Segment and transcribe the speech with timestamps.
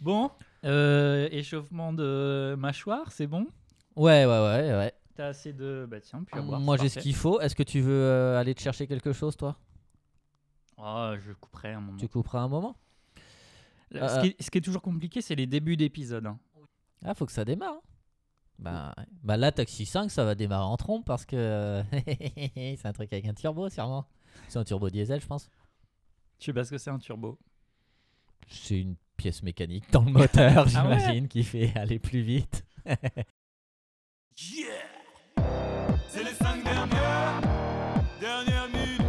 [0.00, 0.30] Bon,
[0.64, 3.46] euh, échauffement de mâchoire, c'est bon?
[3.96, 4.92] Ouais, ouais, ouais, ouais.
[5.16, 5.86] T'as assez de.
[5.90, 6.60] Bah tiens, puis à boire.
[6.60, 7.08] Moi c'est j'ai ce parfait.
[7.08, 7.40] qu'il faut.
[7.40, 9.56] Est-ce que tu veux euh, aller te chercher quelque chose, toi?
[10.76, 11.98] Ah, je couperai un moment.
[11.98, 12.76] Tu couperas un moment?
[13.90, 16.26] Ce, Euh, qui est, ce qui est toujours compliqué, c'est les débuts d'épisode.
[16.26, 16.38] hein.
[17.04, 17.74] Ah, faut que ça démarre.
[17.74, 17.80] hein.
[18.60, 19.04] Bah, ouais.
[19.22, 21.82] bah là, Taxi 5, ça va démarrer en trompe parce que euh,
[22.76, 24.06] c'est un truc avec un turbo, sûrement.
[24.48, 25.48] C'est un turbo diesel, je pense.
[26.38, 27.38] Je sais pas ce que c'est un turbo?
[28.48, 32.64] C'est une pièce mécanique dans le moteur, Ah ouais j'imagine, qui fait aller plus vite.
[36.08, 37.40] C'est les cinq dernières,
[38.20, 39.02] dernières minutes.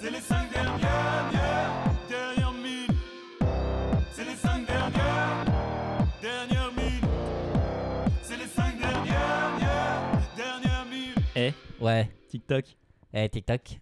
[0.00, 2.90] C'est les cinq dernières, dernières, dernières minutes.
[4.12, 5.44] C'est les cinq dernières,
[6.22, 7.04] dernières minutes.
[8.22, 11.18] C'est les cinq dernières, dernières, dernières minutes.
[11.36, 12.08] Eh, Ouais.
[12.28, 12.64] TikTok.
[13.12, 13.80] Eh, TikTok.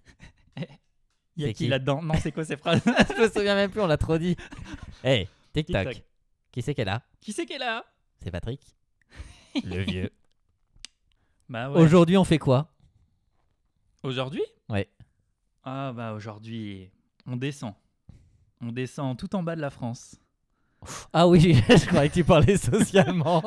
[1.36, 2.02] Y a C'est qui qui là-dedans?
[2.02, 2.82] Non, c'est quoi ces phrases?
[2.86, 4.36] Je me souviens même plus, on l'a trop dit.
[5.04, 5.88] Eh, TikTok.
[5.88, 6.04] TikTok.
[6.50, 7.02] Qui c'est qu'elle a?
[7.20, 7.84] Qui c'est qui est là
[8.22, 8.60] C'est Patrick.
[9.64, 10.10] Le vieux.
[11.48, 11.80] Bah ouais.
[11.80, 12.68] Aujourd'hui, on fait quoi?
[14.02, 14.42] Aujourd'hui?
[14.68, 14.88] Ouais.
[15.64, 16.90] Ah bah aujourd'hui,
[17.26, 17.74] on descend.
[18.60, 20.16] On descend tout en bas de la France.
[21.12, 23.42] Ah oui, je croyais que tu parlais socialement.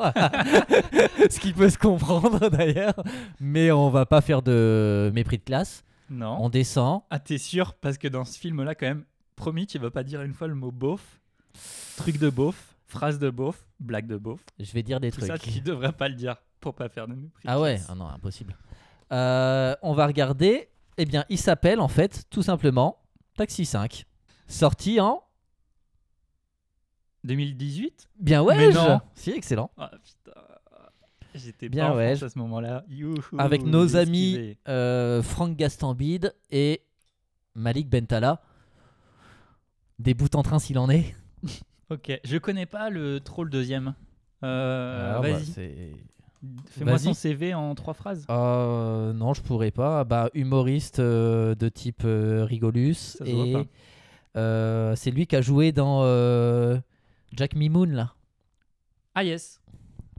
[1.30, 2.94] Ce qui peut se comprendre d'ailleurs.
[3.40, 5.84] Mais on va pas faire de mépris de classe.
[6.10, 6.36] Non.
[6.40, 7.02] On descend.
[7.10, 7.74] Ah t'es sûr?
[7.74, 9.04] Parce que dans ce film-là, quand même,
[9.34, 11.20] promis, tu vas pas dire une fois le mot beauf.
[11.96, 14.40] Truc de beauf, phrase de beauf, blague de beauf.
[14.58, 15.30] Je vais dire des Tout trucs.
[15.30, 17.44] ça, tu devrais pas le dire pour pas faire de mépris.
[17.46, 18.56] Ah ouais, ah non, impossible.
[19.12, 20.68] Euh, on va regarder.
[20.98, 22.98] Eh bien, il s'appelle en fait tout simplement
[23.36, 24.06] Taxi 5.
[24.48, 25.22] Sorti en.
[27.24, 29.00] 2018 Bien ouais, Mais non.
[29.14, 29.70] Si, excellent.
[29.76, 30.15] Ah putain.
[31.36, 32.84] J'étais Bien ouais, à ce moment-là.
[33.38, 36.82] Avec nos amis euh, Franck Gastambide et
[37.54, 38.42] Malik Bentala.
[39.98, 41.14] Des bouts en train s'il en est.
[41.88, 43.94] Ok, je connais pas le trop le deuxième.
[44.42, 45.94] Euh, Ah, bah, Vas-y,
[46.70, 48.26] fais-moi son CV en trois phrases.
[48.28, 50.02] Euh, non, je pourrais pas.
[50.02, 52.94] Bah, humoriste euh, de type euh, Rigolus.
[52.94, 53.54] Ça et
[54.96, 56.02] c'est lui qui a joué dans
[57.32, 58.14] Jack Mimoun, là.
[59.14, 59.60] Ah yes,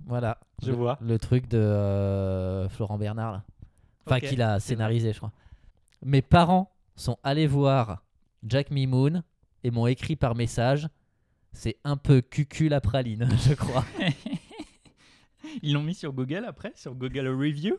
[0.08, 0.40] Voilà.
[0.64, 0.98] je le, vois.
[1.02, 3.44] Le truc de euh, Florent Bernard, là.
[4.06, 5.34] Enfin, qu'il a scénarisé, je crois.
[6.02, 8.04] Mes parents sont allés voir
[8.44, 9.24] Jack Mimoun
[9.64, 10.88] et m'ont écrit par message.
[11.52, 13.86] C'est un peu cucul la praline, je crois.
[15.62, 17.78] Ils l'ont mis sur Google après, sur Google Review?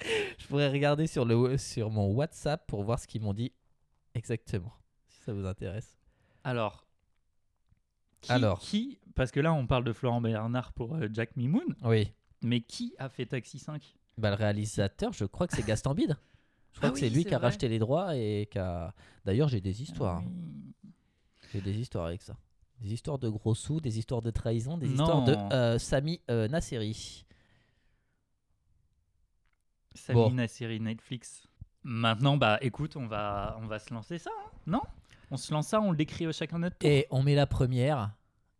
[0.38, 3.52] je pourrais regarder sur, le, sur mon WhatsApp pour voir ce qu'ils m'ont dit
[4.14, 4.74] exactement,
[5.08, 5.96] si ça vous intéresse.
[6.44, 6.85] Alors,
[8.20, 8.58] qui, Alors.
[8.60, 12.12] qui Parce que là, on parle de Florent Bernard pour euh, Jack Mimoun, Oui.
[12.42, 16.16] mais qui a fait Taxi 5 Bah, le réalisateur, je crois que c'est Gaston Bide.
[16.72, 17.46] Je crois Ah que oui, c'est lui qui a vrai.
[17.48, 18.92] racheté les droits et qui a.
[19.24, 20.22] D'ailleurs, j'ai des histoires.
[20.22, 20.92] Ah oui.
[21.52, 22.36] J'ai des histoires avec ça.
[22.80, 26.46] Des histoires de gros sous, des histoires de trahison, des histoires de euh, Sami euh,
[26.48, 27.24] Nasseri.
[29.94, 30.48] Samy Bon.
[30.48, 31.46] série Netflix.
[31.82, 34.82] Maintenant, bah écoute, on va, on va se lancer ça, hein, non?
[35.30, 36.88] On se lance ça, on le décrit chacun notre tour.
[36.88, 38.12] Et on met la première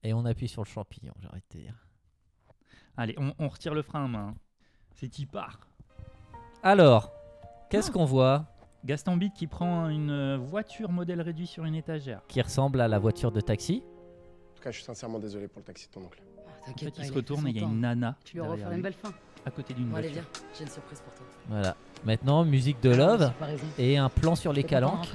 [0.03, 1.75] et on appuie sur le champignon, j'ai envie de te dire.
[2.97, 4.28] Allez, on, on retire le frein à main.
[4.28, 4.34] hein.
[4.94, 5.60] C'est qui part.
[6.62, 7.12] Alors,
[7.71, 7.93] qu'est-ce Ah.
[7.93, 8.47] qu'on voit?
[8.84, 12.21] Gaston Bide qui prend une euh, voiture modèle réduit sur une étagère.
[12.28, 13.82] qui ressemble à la voiture de taxi
[14.53, 16.22] En tout cas, je suis sincèrement désolé pour le taxi de ton oncle.
[16.38, 17.75] Ah, En fait, pas, il se retourne et il y a une temps.
[17.75, 19.12] nana Tu lui offert une belle fin.
[19.44, 20.31] à côté d'une Bon, allez, voiture.
[20.32, 21.26] viens, j'ai une surprise pour toi.
[21.49, 21.76] Voilà.
[22.05, 23.32] Maintenant, musique de Ah, love
[23.78, 25.09] et un plan sur les calanques.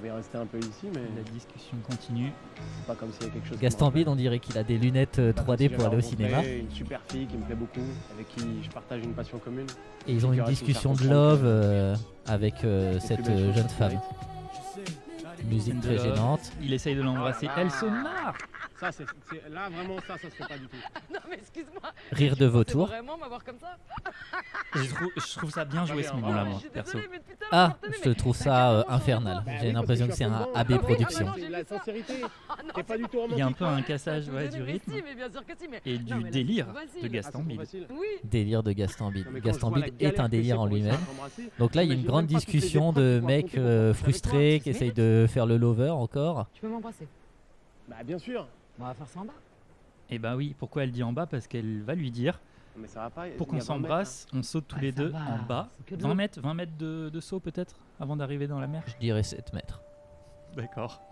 [0.00, 2.32] Bien resté un peu ici, mais La discussion continue.
[2.56, 3.58] c'est pas comme s'il y a quelque chose.
[3.58, 5.34] Gaston Bide, on dirait qu'il a des lunettes euh, rappelle.
[5.34, 6.44] Pas comme 3D si pour aller au cinéma.
[6.44, 9.66] Une super fille qui me plaît beaucoup, avec qui je partage une passion commune.
[10.06, 11.96] Et ils ont une discussion de love euh,
[12.26, 14.00] avec euh, cette belles euh, jeune femme.
[15.44, 16.52] Musique très gênante.
[16.62, 17.48] Il essaye de l'embrasser.
[17.56, 18.34] Elle se marre
[18.78, 19.04] Ça, c'est
[19.50, 20.76] là vraiment ça, ça se fait pas du tout.
[21.12, 21.92] Non, mais excuse-moi.
[22.12, 22.86] Rire de vautour.
[22.86, 23.76] vraiment m'avoir comme ça
[24.74, 26.98] je trouve, je trouve ça bien joué ce moment-là, Ah, moi, perso.
[27.50, 29.42] Ah, je mais trouve ça euh, infernal.
[29.46, 30.72] Bah J'ai oui, l'impression que c'est un AB.
[30.72, 31.06] Ah oui, ah.
[32.74, 32.94] Ah
[33.30, 35.46] Il y a un peu un cassage ouais, du rythme mais si, mais bien sûr
[35.46, 36.66] que si, mais- et Non, du délire
[37.02, 37.60] de Gaston Bide.
[38.24, 39.26] Délire de Gaston Bide.
[39.42, 40.98] Gaston Bide est un délire en lui-même.
[41.58, 45.26] Donc là, il y a une grande discussion de mecs euh, frustrés qui essayent de
[45.28, 46.46] faire le lover encore.
[46.54, 47.06] Tu peux m'embrasser
[47.88, 48.46] Bah bien sûr.
[48.80, 49.32] On va faire ça en bas.
[50.10, 51.26] Et bah oui, pourquoi elle dit en bas?
[51.26, 52.40] Parce qu'elle va lui dire
[52.76, 53.26] Mais ça va pas.
[53.36, 55.42] pour qu'on y a 20 mètres, s'embrasse, on saute tous Ouais, les deux va, en
[55.46, 55.68] bas.
[55.76, 56.14] c'est que de 20 l'eau.
[56.14, 58.82] mètres, 20 mètres de, de saut peut-être avant d'arriver dans la mer?
[58.86, 59.82] Je dirais 7 mètres.
[60.54, 61.02] D'accord.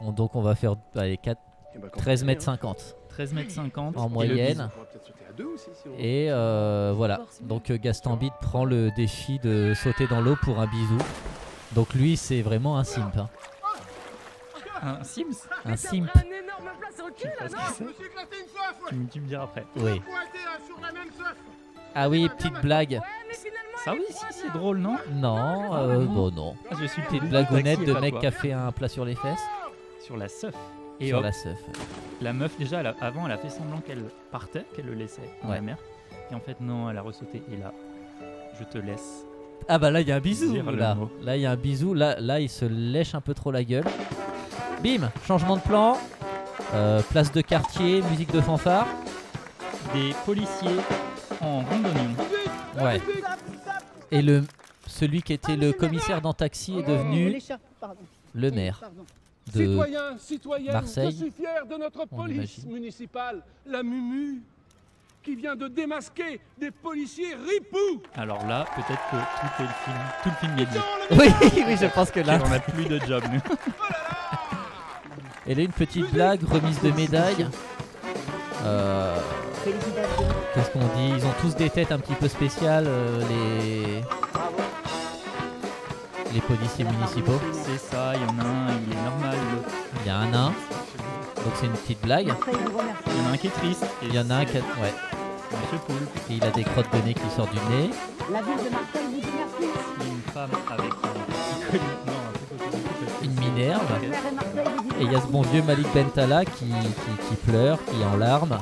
[0.00, 1.42] Bon, donc on va faire allez, 4, hein.
[1.74, 2.56] Et bah, quand 13 tu mètres veux, hein.
[2.60, 2.96] 50.
[3.08, 4.48] 13 mètres 50 En moyenne.
[4.48, 4.62] bisou.
[4.64, 7.20] On pourrait peut-être sauter à deux aussi si on Et euh, voilà.
[7.42, 10.98] Donc euh, Gaston Bide prend le défi de sauter dans l'eau pour un bisou.
[11.74, 13.16] Donc lui, c'est vraiment un simp.
[13.16, 13.28] hein.
[14.82, 16.08] Un Sims Un simp.
[16.14, 17.84] Un énorme place sur le cul là, non que c'est-
[18.88, 19.64] tu, me- tu me diras après.
[19.76, 20.02] Oui.
[21.94, 23.00] Ah oui, petite blague.
[23.84, 26.54] Ça oui, si, c'est drôle, non Non, euh, bon non.
[26.70, 29.14] Ah, Je suis Petite le blagounette de mec qui a fait un plat sur les
[29.16, 29.42] fesses.
[30.00, 30.54] Sur la seuf.
[31.00, 31.58] Et sur hop, la seuf.
[32.20, 35.28] la meuf, déjà, elle a- avant, elle a fait semblant qu'elle partait, qu'elle le laissait
[35.42, 35.56] dans Ouais.
[35.56, 35.76] la mer.
[36.30, 37.42] Et en fait, non, elle a ressauté.
[37.52, 37.72] Et là,
[38.58, 39.26] je te laisse.
[39.68, 40.94] Ah bah là il y a un bisou Dire le là.
[40.96, 41.08] mot.
[41.22, 41.94] Là il y a un bisou.
[41.94, 43.84] Là là il se lèche un peu trop la gueule.
[44.82, 45.98] Bim, changement de plan.
[46.74, 48.86] Euh, place de quartier, musique de fanfare.
[49.94, 50.76] Des policiers
[51.40, 52.14] en randonnion.
[52.80, 53.00] Ouais.
[54.10, 54.44] Et le
[54.86, 57.38] celui qui était le commissaire dans Taxi est devenu
[58.34, 58.80] le maire
[59.54, 61.10] de Citoyens, citoyennes, Marseille.
[61.10, 62.72] je suis fier de notre On police imagine.
[62.72, 64.40] municipale, la MUMU,
[65.22, 68.02] qui vient de démasquer des policiers ripoux.
[68.14, 69.96] Alors là, peut-être que tout est le film.
[70.22, 70.78] Tout le film est dit.
[71.10, 72.38] Oui, oui, je pense que là.
[72.44, 73.40] On n'a plus de job, nous.
[75.46, 77.46] Et là, une petite blague, remise de médaille.
[78.64, 79.16] Euh,
[80.54, 81.12] Qu'est-ce qu'on dit?
[81.16, 84.02] Ils ont tous des têtes un petit peu spéciales, euh, les...
[86.32, 87.40] les policiers municipaux.
[87.52, 89.36] C'est ça, il y en a un, il est normal.
[89.52, 89.68] l'autre.
[90.00, 90.52] Il y a un nain,
[91.44, 92.32] donc c'est une petite blague.
[92.48, 93.84] Il y en a un qui est triste.
[94.02, 94.60] et Il y en a un qui a...
[94.60, 94.94] Ouais.
[95.50, 96.16] Monsieur Poulpe.
[96.30, 97.90] Et il a des crottes de nez qui sortent du nez.
[98.32, 99.72] La ville de Marseille vous dit merci.
[100.00, 102.11] Il y a une femme avec un petit collier.
[103.70, 108.04] Et il y a ce bon vieux Malik Bentala qui, qui, qui pleure, qui est
[108.04, 108.58] en larmes.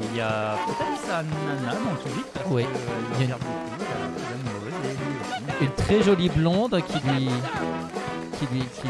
[0.00, 2.26] Et il y a peut-être sa nana dans le public.
[2.34, 2.64] Parce Oui.
[3.18, 3.38] beaucoup.
[5.60, 7.28] Une très jolie blonde qui lui,
[8.38, 8.88] qui lui, qui,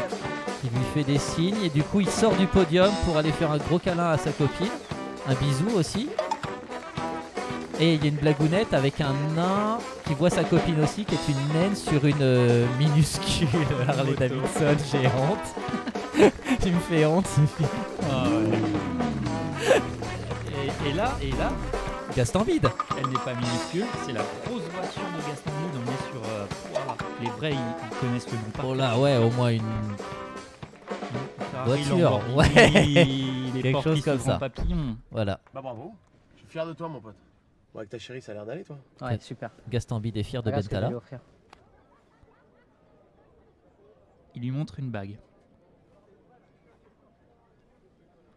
[0.61, 1.61] qui lui fait des signes.
[1.63, 4.31] Et du coup, il sort du podium pour aller faire un gros câlin à sa
[4.31, 4.69] copine.
[5.27, 6.09] Un bisou aussi.
[7.79, 9.79] Et il y a une blagounette avec un nain
[10.11, 13.47] qui voit sa copine aussi, qui est une naine sur une euh, minuscule
[13.87, 14.13] Harley.
[14.15, 15.55] Davidson géante.
[16.61, 17.29] tu me fais honte.
[18.11, 18.59] Ah ouais.
[20.85, 21.51] et, et là, et là,
[22.15, 22.67] Gaston vide.
[22.99, 25.79] elle n'est pas minuscule, c'est la grosse voiture de Gaston Bide.
[25.79, 26.29] On est sur.
[26.29, 26.45] euh,
[27.21, 27.57] les vrais, ils,
[27.91, 29.61] ils connaissent le nom Oh là, ouais, au moins une.
[31.65, 32.49] Voiture, ouais.
[33.53, 34.37] les Quelque chose qui comme ça.
[34.39, 34.97] papillon.
[35.09, 35.39] Voilà.
[35.53, 35.93] Bah bravo.
[36.35, 37.15] Je suis fier de toi, mon pote.
[37.73, 38.77] Bon, avec ta chérie, ça a l'air d'aller, toi.
[39.01, 39.51] Ouais, super.
[39.69, 40.89] Gaston Bide est fier de Regarde ce que je vais Bentala.
[40.89, 41.19] lui offrir.
[44.35, 45.17] Il lui montre une bague.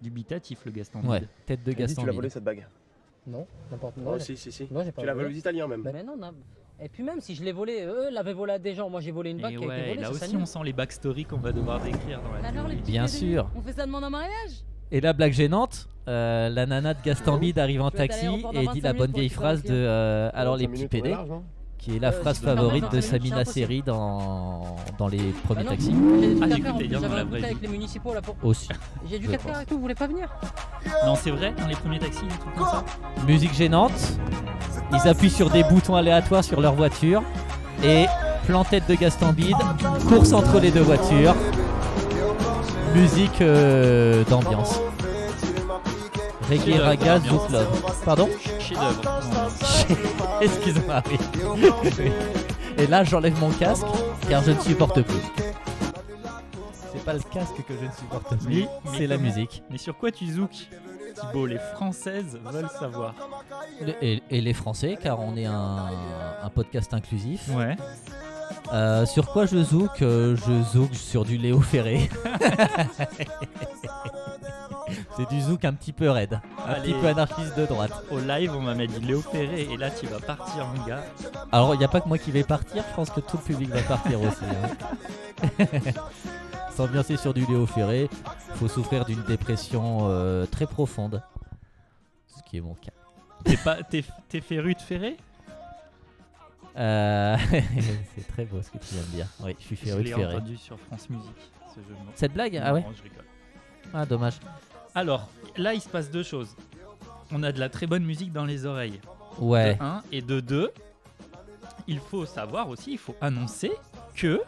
[0.01, 1.11] Dubitatif, le Gaston Bide.
[1.11, 2.17] Ouais, tête de Tu Gaston tu l'as Bide.
[2.17, 2.67] volé cette bague.
[3.27, 4.21] Non, n'importe Oh, quoi.
[4.21, 4.69] si, si, si.
[4.71, 5.25] Non, j'ai pas Tu l'as volé.
[5.27, 5.83] volé aux Italiens, même.
[5.83, 6.33] Mais non, non.
[6.81, 8.91] Et puis même si je l'ai volé, eux l'avaient volé à des gens.
[8.91, 10.01] Moi j'ai volé une bague Et qui a été ouais, volée.
[10.01, 10.43] là ça aussi, s'annule.
[10.43, 12.77] on sent les backstories qu'on va devoir décrire dans la Alors les théorie.
[12.79, 13.51] petits Bien déjeuners, sûr.
[13.55, 14.65] On fait ça demande en mariage?
[14.93, 18.81] Et la blague gênante, euh, la nana de Gaston Bide arrive en taxi et dit
[18.81, 21.43] 25 la bonne vieille phrase de euh, alors les 25 petits large, non
[21.79, 23.45] qui est la Euh, phrase favorite de Samina.
[23.45, 25.93] Seri dans dans les premiers Bah non, taxis.
[25.95, 27.45] Ah, trucs j'ai à cru faire, que en t'allais plus, dire dans la vraie truc
[27.45, 27.63] avec vie.
[27.63, 28.37] les municipaux là pour.
[28.43, 28.69] Aussi.
[29.11, 29.63] J'ai du je 4 pense.
[29.63, 30.29] et tout, vous voulez pas venir?
[31.07, 32.85] Non, c'est vrai, dans les premiers taxis, des trucs comme ça.
[33.27, 34.19] Musique gênante.
[34.93, 37.23] Ils appuient sur des boutons aléatoires sur leur voiture
[37.83, 38.07] et
[38.47, 39.57] plan tête de Gaston Bide,
[40.09, 41.35] course entre les deux voitures.
[42.94, 44.79] Musique euh, d'ambiance.
[46.49, 47.82] Reggae, raga, zouk love.
[48.05, 48.29] Pardon
[48.61, 49.02] Chef-d'œuvre.
[49.05, 49.96] Non,
[50.41, 51.19] Excuse-moi, oui.
[51.99, 52.12] Oui.
[52.79, 53.87] Et là, j'enlève mon casque
[54.29, 55.20] car je ne supporte plus.
[56.93, 59.62] C'est pas le casque que je ne supporte plus, mais c'est la musique.
[59.70, 63.14] Mais sur quoi tu zouk Thibaut, les Françaises veulent savoir.
[64.02, 65.87] Et, et les Français, car on est un,
[66.42, 67.49] un podcast inclusif.
[67.54, 67.76] Ouais.
[68.73, 72.09] Euh, sur quoi je zouk Euh, Je zouk sur du Léo Ferré.
[75.16, 76.92] c'est du zouk un petit peu raide, un Allez.
[76.92, 77.92] petit peu anarchiste de droite.
[78.11, 81.04] Au live, on m'a dit Léo Ferré et là, tu vas partir, mon gars.
[81.52, 83.42] Alors, il n'y a pas que moi qui vais partir, je pense que tout le
[83.42, 84.44] public va partir aussi.
[85.61, 85.64] hein.
[86.76, 88.09] S'ambiancer sur du Léo Ferré,
[88.54, 91.23] faut souffrir d'une dépression euh, très profonde.
[92.26, 92.90] Ce qui est mon cas.
[93.44, 95.16] T'es pas, t'es, t'es féru de Ferré?
[96.76, 97.37] Euh,
[98.16, 99.26] c'est très beau ce que tu viens de dire.
[99.43, 100.35] Oui, je suis Je féru de l'ai Ferré.
[100.37, 101.31] entendu sur France Musique,
[101.71, 102.12] ce jeu de mots.
[102.14, 103.25] Cette blague Ah ouais Non, je rigole.
[103.93, 104.35] Ah, dommage.
[104.95, 106.57] Alors, là, il se passe deux choses.
[107.33, 109.00] On a de la très bonne musique dans les oreilles.
[109.38, 109.75] Ouais.
[109.76, 110.71] De un, et de deux,
[111.87, 113.73] il faut savoir aussi, il faut annoncer
[114.14, 114.40] que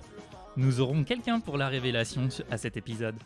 [0.57, 3.17] nous aurons quelqu'un pour la révélation à cet épisode.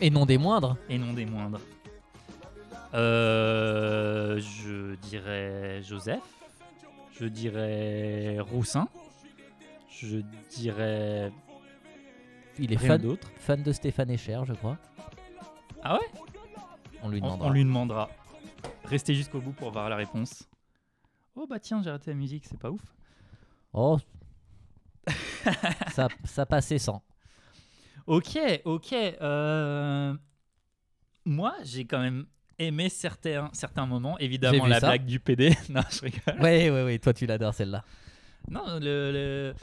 [0.00, 0.76] Et non des moindres.
[0.88, 1.60] et non des moindres.
[2.94, 6.20] Euh, je dirais Joseph,
[7.20, 8.88] je dirais Roussin,
[9.88, 10.18] je
[10.50, 11.30] dirais
[12.58, 13.30] Il est rien fan, d'autre.
[13.36, 14.78] fan de Stéphane Echer, je crois.
[15.82, 16.06] Ah ouais?
[17.02, 17.48] On lui demandera.
[17.48, 18.10] on lui demandera.
[18.84, 20.48] Restez jusqu'au bout pour voir la réponse.
[21.36, 22.82] Oh bah tiens, j'ai arrêté la musique, c'est pas ouf.
[23.72, 23.98] Oh.
[25.92, 27.02] ça, ça passait sans.
[28.06, 28.92] Ok, ok.
[28.92, 30.14] euh,
[31.24, 32.26] moi, j'ai quand même
[32.60, 34.18] aimé certains, certains moments.
[34.18, 34.86] Évidemment, la ça.
[34.88, 35.50] blague du PD.
[35.70, 36.40] non, je rigole.
[36.40, 37.84] Ouais, ouais, ouais, toi tu l'adores celle-là.
[38.48, 39.12] Non, le.
[39.12, 39.54] le...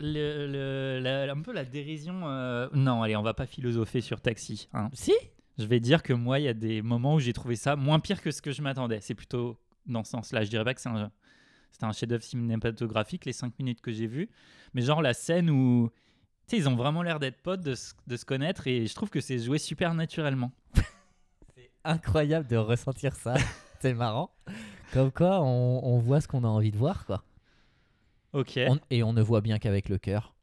[0.00, 2.22] le- le- la- un peu la dérision.
[2.28, 4.68] euh, Non, allez, on va pas philosopher sur Taxi.
[4.72, 4.90] hein.
[4.92, 5.12] Si
[5.58, 8.00] Je vais dire que moi, il y a des moments où j'ai trouvé ça moins
[8.00, 9.00] pire que ce que je m'attendais.
[9.00, 9.56] C'est plutôt
[9.86, 10.42] dans ce sens-là.
[10.44, 11.10] Je dirais pas que c'est un,
[11.82, 14.28] un chef-d'œuvre cinématographique, les 5 minutes que j'ai vues.
[14.72, 15.90] Mais genre la scène où.
[16.46, 18.94] Tu sais, ils ont vraiment l'air d'être potes, de, se- de se connaître, et je
[18.94, 20.52] trouve que c'est joué super naturellement.
[21.84, 23.34] Incroyable de ressentir ça.
[23.80, 24.30] C'est marrant.
[24.92, 27.22] Comme quoi, on, on voit ce qu'on a envie de voir, quoi.
[28.32, 28.58] Ok.
[28.68, 30.34] On- et on ne voit bien qu'avec le cœur.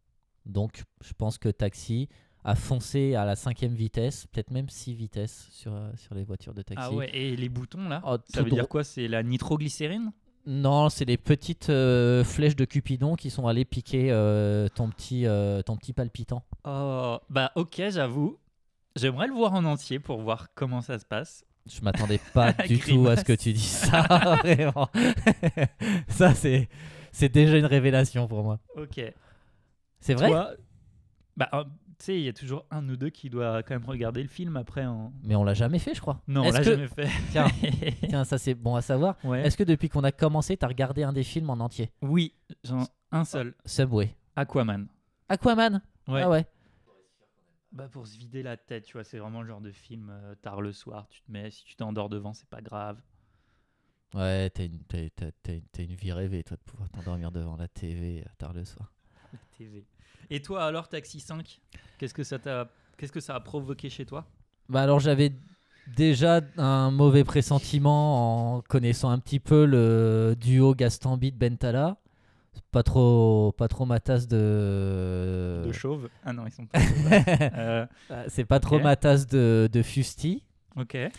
[0.45, 2.09] Donc, je pense que Taxi
[2.43, 6.53] a foncé à la cinquième vitesse, peut-être même six vitesses sur, euh, sur les voitures
[6.55, 6.83] de taxi.
[6.83, 8.83] Ah ouais, et les boutons là Oh, Ça veut dire quoi?
[8.83, 10.11] C'est la nitroglycérine?
[10.47, 15.27] Non, c'est les petites euh, flèches de Cupidon qui sont allées piquer euh, ton, petit,
[15.27, 16.43] euh, ton petit palpitant.
[16.65, 18.37] Oh, bah ok, j'avoue.
[18.95, 21.45] J'aimerais le voir en entier pour voir comment ça se passe.
[21.65, 24.01] Je m'attendais pas du tout à ce que tu dis ça,
[24.43, 24.89] vraiment.
[26.07, 26.67] ça, c'est,
[27.11, 28.59] c'est déjà une révélation pour moi.
[28.75, 28.99] Ok.
[29.99, 30.27] C'est vrai?
[30.29, 30.51] Toi,
[31.37, 31.63] bah, euh,
[31.99, 34.27] tu sais, il y a toujours un ou deux qui doit quand même regarder le
[34.27, 34.85] film après.
[34.85, 35.13] En...
[35.23, 36.19] Mais on l'a jamais fait, je crois.
[36.27, 37.07] Non, on Est-ce l'a que- jamais fait.
[37.31, 37.47] Tiens,
[38.09, 39.15] tiens, ça c'est bon à savoir.
[39.23, 39.41] ouais.
[39.45, 41.91] Est-ce que depuis qu'on a commencé, t'as regardé un des films en entier?
[42.01, 42.33] Oui,
[42.63, 43.53] j'en un seul.
[43.65, 44.15] Subway.
[44.35, 44.87] Aquaman.
[45.29, 45.81] Aquaman?
[46.07, 46.21] Ouais.
[46.23, 46.45] Ah ouais.
[47.73, 50.35] Bah pour se vider la tête, tu vois, c'est vraiment le genre de film euh,
[50.35, 53.01] tard le soir, tu te mets, si tu t'endors devant, c'est pas grave.
[54.13, 57.55] Ouais, t'as une, t'as- t'as- t'as- t'as une vie rêvée, toi, de pouvoir t'endormir devant
[57.57, 58.93] la TV euh, tard le soir.
[59.33, 59.85] La TV.
[60.29, 61.61] Et toi alors Taxi 5,
[61.97, 64.27] qu'est-ce que ça t'a qu'est-ce que ça a provoqué chez toi?
[64.69, 65.33] Bah alors j'avais
[65.87, 72.00] déjà un mauvais pressentiment en connaissant un petit peu le duo Gaston Bide Bentala.
[72.71, 75.63] Pas trop, pas trop ma tasse de.
[75.65, 76.79] De chauve Ah non, ils sont pas.
[77.57, 80.43] Euh, Euh, C'est pas trop ma tasse de, de Fusti.
[80.77, 80.95] ok.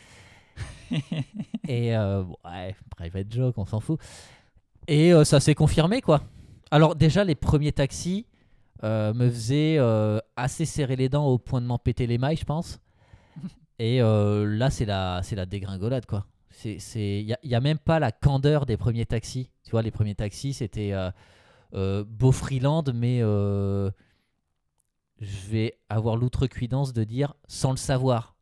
[1.68, 3.98] Et euh, ouais, private joke, on s'en fout.
[4.88, 6.22] Et euh, ça s'est confirmé, quoi.
[6.70, 8.26] Alors, déjà, les premiers taxis
[8.82, 9.78] me faisaient
[10.36, 12.80] assez serrer les dents au point de m'en péter les mailles, je pense.
[13.78, 16.26] Et là, c'est la, c'est la dégringolade, quoi.
[16.64, 19.50] Il n'y a, y a même pas la candeur des premiers taxis.
[19.64, 21.10] Tu vois, les premiers taxis, c'était euh,
[21.74, 23.90] euh, beau Freeland, mais euh,
[25.20, 28.36] je vais avoir l'outrecuidance de dire sans le savoir.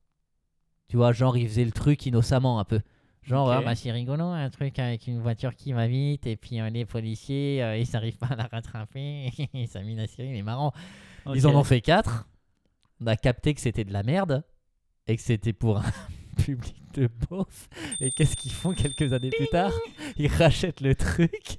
[0.88, 2.80] Tu vois, genre, il faisait le truc innocemment un peu.
[3.22, 3.54] Genre, Ok.
[3.58, 6.84] ah, bah, c'est rigolo, un truc avec une voiture qui va vite, et puis les
[6.86, 9.30] policiers, ils n'arrivent pas à la rattraper.
[9.68, 10.72] Ça mine la série, mais marrant.
[11.34, 12.26] Ils en ont fait quatre.
[13.00, 14.42] On a capté que c'était de la merde
[15.06, 15.84] et que c'était pour un
[16.44, 17.68] public de beauf.
[18.00, 19.72] Et qu'est-ce qu'ils font quelques années plus tard?
[20.16, 21.58] Ils rachètent le truc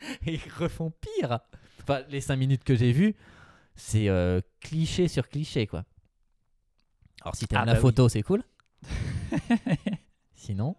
[0.26, 1.40] et ils refont pire.
[1.82, 3.14] Enfin, les cinq minutes que j'ai vues,
[3.76, 5.84] c'est euh, cliché sur cliché, quoi.
[7.22, 7.82] Alors, si t'aimes Ah la bah oui.
[7.82, 8.42] photo, c'est cool.
[10.34, 10.76] Sinon,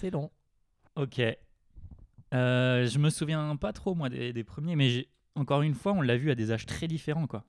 [0.00, 0.30] c'est long.
[0.96, 1.20] Ok.
[2.32, 6.02] Euh, je me souviens pas trop, moi, des, des premiers, mais encore une fois, on
[6.02, 7.44] l'a vu à des âges très différents, quoi.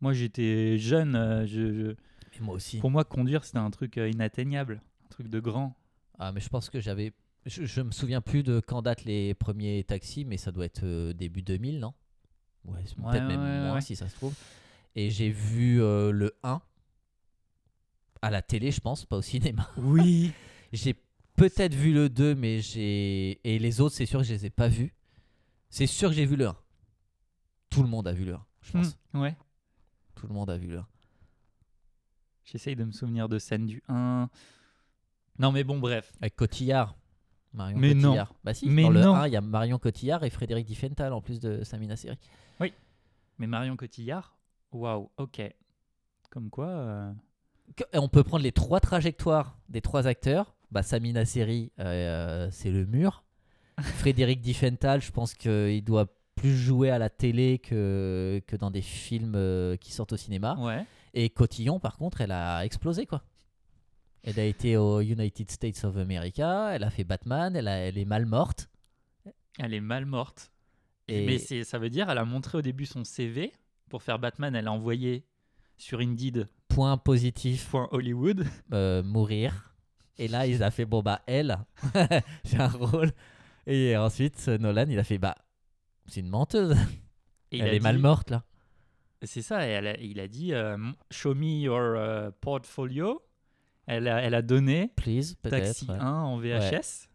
[0.00, 1.14] Moi, j'étais jeune.
[1.16, 1.94] euh, je, je-
[2.40, 2.78] Mais moi aussi.
[2.78, 5.76] Pour moi, conduire, c'était un truc euh, inatteignable, un truc de grand.
[6.18, 7.12] Ah, mais je pense que j'avais.
[7.46, 10.84] Je, je me souviens plus de quand datent les premiers taxis, mais ça doit être
[10.84, 11.94] euh, début 2000, non?
[12.64, 14.34] Ouais, peut-être même ouais, moins si ça se trouve.
[14.96, 16.62] Et j'ai vu euh, le 1
[18.22, 19.68] à la télé, je pense, pas au cinéma.
[19.76, 20.32] Oui.
[20.72, 20.96] J'ai
[21.36, 23.38] peut-être vu le 2, mais j'ai.
[23.44, 24.92] Et les autres, c'est sûr que je les ai pas vus.
[25.70, 26.56] C'est sûr que j'ai vu le 1.
[27.70, 28.98] Tout le monde a vu le 1, je pense.
[29.12, 29.36] Hmm, ouais.
[30.16, 30.86] Tout le monde a vu le 1.
[32.44, 34.28] J'essaye de me souvenir de scènes du 1.
[35.38, 36.12] Non, mais bon, bref.
[36.20, 36.96] Avec Cotillard.
[37.52, 38.08] Marion Mais non.
[38.10, 38.34] Cotillard.
[38.44, 39.14] Bah si, Mais dans le non.
[39.14, 42.18] 1, il y a Marion Cotillard et Frédéric Diffenthal en plus de Samina Seri.
[43.38, 44.36] Mais Marion Cotillard,
[44.70, 45.42] waouh, ok.
[46.30, 46.68] Comme quoi.
[46.68, 47.12] euh,
[47.94, 50.54] on peut prendre les trois trajectoires des trois acteurs.
[50.70, 53.24] Bah, Samina Seri, euh, c'est le mur.
[53.80, 58.82] Frédéric Diffenthal, je pense qu'il doit plus jouer à la télé que, que dans des
[58.82, 60.56] films euh, qui sortent au cinéma.
[60.60, 60.86] Ouais.
[61.14, 63.22] Et Cotillon, par contre, elle a explosé, quoi.
[64.22, 67.98] Elle a été au United States of America, elle a fait Batman, elle, a- elle
[67.98, 68.68] est mal morte.
[69.58, 70.50] Elle est mal morte.
[71.08, 73.52] Et- Mais ça veut dire, elle a montré au début son CV.
[73.90, 75.24] Pour faire Batman, elle a envoyé
[75.76, 78.46] sur Indeed Point positif, point Hollywood.
[78.72, 79.74] euh, mourir.
[80.18, 81.58] Et là, il a fait, bon, bah, elle,
[82.44, 83.12] j'ai un rôle.
[83.66, 85.36] Et ensuite, Nolan, il a fait, bah,
[86.06, 86.76] c'est une menteuse.
[87.52, 88.42] Et elle est mal morte, là.
[89.26, 90.76] C'est ça, elle a- il a dit euh,
[91.10, 93.22] Show me your euh, portfolio.
[93.86, 95.34] Elle a, elle a donné Please.
[95.42, 95.98] Taxi ouais.
[95.98, 97.08] 1 en VHS.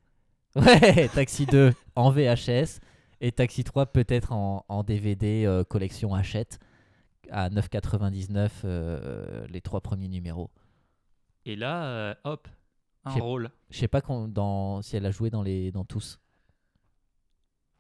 [0.56, 2.80] Ouais, Taxi 2 en VHS
[3.22, 6.60] et Taxi 3 peut-être en, en DVD euh, collection Hachette
[7.32, 10.50] à 9,99 euh, les trois premiers numéros.
[11.46, 12.48] Et là, hop,
[13.06, 13.50] un rôle.
[13.70, 16.20] Je sais pas dans, si elle a joué dans, les, dans tous.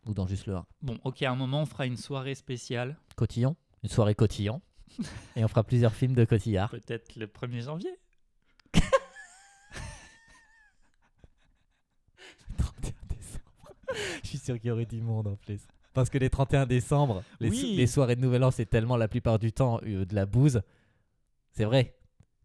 [0.05, 0.65] Ou dans juste le 1.
[0.81, 4.61] Bon, ok, à un moment, on fera une soirée spéciale, Cotillon, une soirée Cotillon.
[5.35, 6.69] et on fera plusieurs films de Cotillard.
[6.71, 7.91] peut-être le 1er janvier.
[12.57, 13.73] 31 décembre.
[14.23, 15.61] Je suis sûr qu'il y aurait du monde en plus.
[15.93, 17.75] Parce que les 31 décembre, les, so- Oui.
[17.75, 20.61] les soirées de Nouvel An, c'est tellement la plupart du temps euh, de la bouse.
[21.51, 21.95] C'est vrai.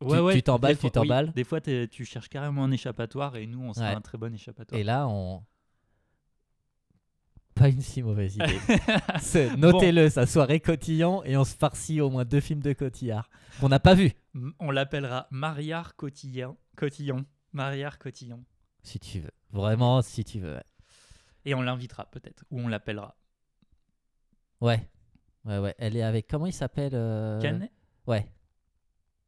[0.01, 1.27] Ouais, Tu- ouais, tu t'emballes, des fois- tu t'emballes.
[1.27, 3.95] oui, des fois, tu cherches carrément un échappatoire et nous, on sera Ouais.
[3.95, 4.79] un très bon échappatoire.
[4.81, 5.43] Et là, on.
[7.65, 9.57] Pas une si mauvaise idée.
[9.57, 13.71] Notez-le, sa soirée Cotillon et on se farcit au moins deux films de Cotillard qu'on
[13.71, 14.13] n'a pas vus.
[14.35, 16.59] M- On l'appellera Mariard Cotillon.
[16.77, 17.25] Cotillon.
[17.55, 18.45] Mariard Cotillon.
[18.83, 19.31] Si tu veux.
[19.51, 20.61] Vraiment, si tu veux.
[21.47, 22.45] Et on l'invitera peut-être.
[22.51, 23.17] Ou on l'appellera.
[24.61, 24.87] Ouais.
[25.47, 25.75] Ouais, ouais.
[25.79, 26.27] Elle est avec.
[26.29, 27.73] Comment il s'appelle euh, Canet?
[28.07, 28.29] Ouais.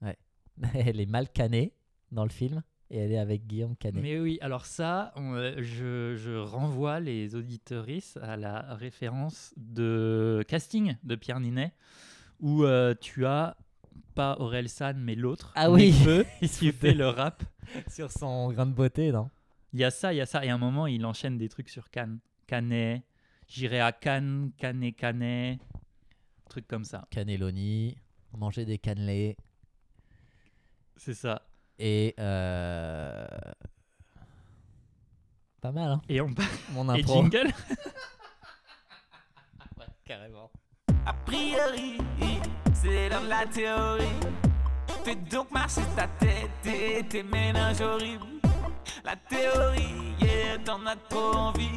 [0.02, 0.19] Ouais.
[0.75, 1.73] Elle est mal canée
[2.12, 4.02] dans le film et elle est avec Guillaume Canet.
[4.02, 10.45] Mais oui, alors ça, on, euh, je, je renvoie les auditeuristes à la référence de
[10.49, 11.73] casting de Pierre Ninet,
[12.40, 13.57] où euh, tu as
[14.14, 15.95] pas Aurel San, mais l'autre, Ah oui.
[16.40, 17.43] Qui fait le rap.
[17.88, 19.28] sur son grain de beauté, non?
[19.73, 20.45] Il y a ça, il y a ça.
[20.45, 22.19] Et à un moment, il enchaîne des trucs sur Cannes.
[22.47, 23.02] Canet,
[23.49, 25.59] j'irai à Cannes, Canet, Canet,
[26.49, 27.07] trucs comme ça.
[27.11, 27.97] Cannelloni,
[28.38, 29.37] manger des cannelés
[30.97, 31.43] C'est ça.
[31.78, 32.14] Et.
[32.18, 33.26] euh,
[35.61, 36.30] Pas mal, hein Et on
[36.73, 37.23] Mon Et impro.
[37.23, 37.52] jingle
[40.04, 40.50] carrément.
[41.04, 41.99] A priori,
[42.75, 44.04] c'est dans la théorie.
[45.04, 48.25] Fais donc marcher ta tête et tes ménages horribles.
[49.04, 51.71] La théorie, yeah, t'en as trop envie.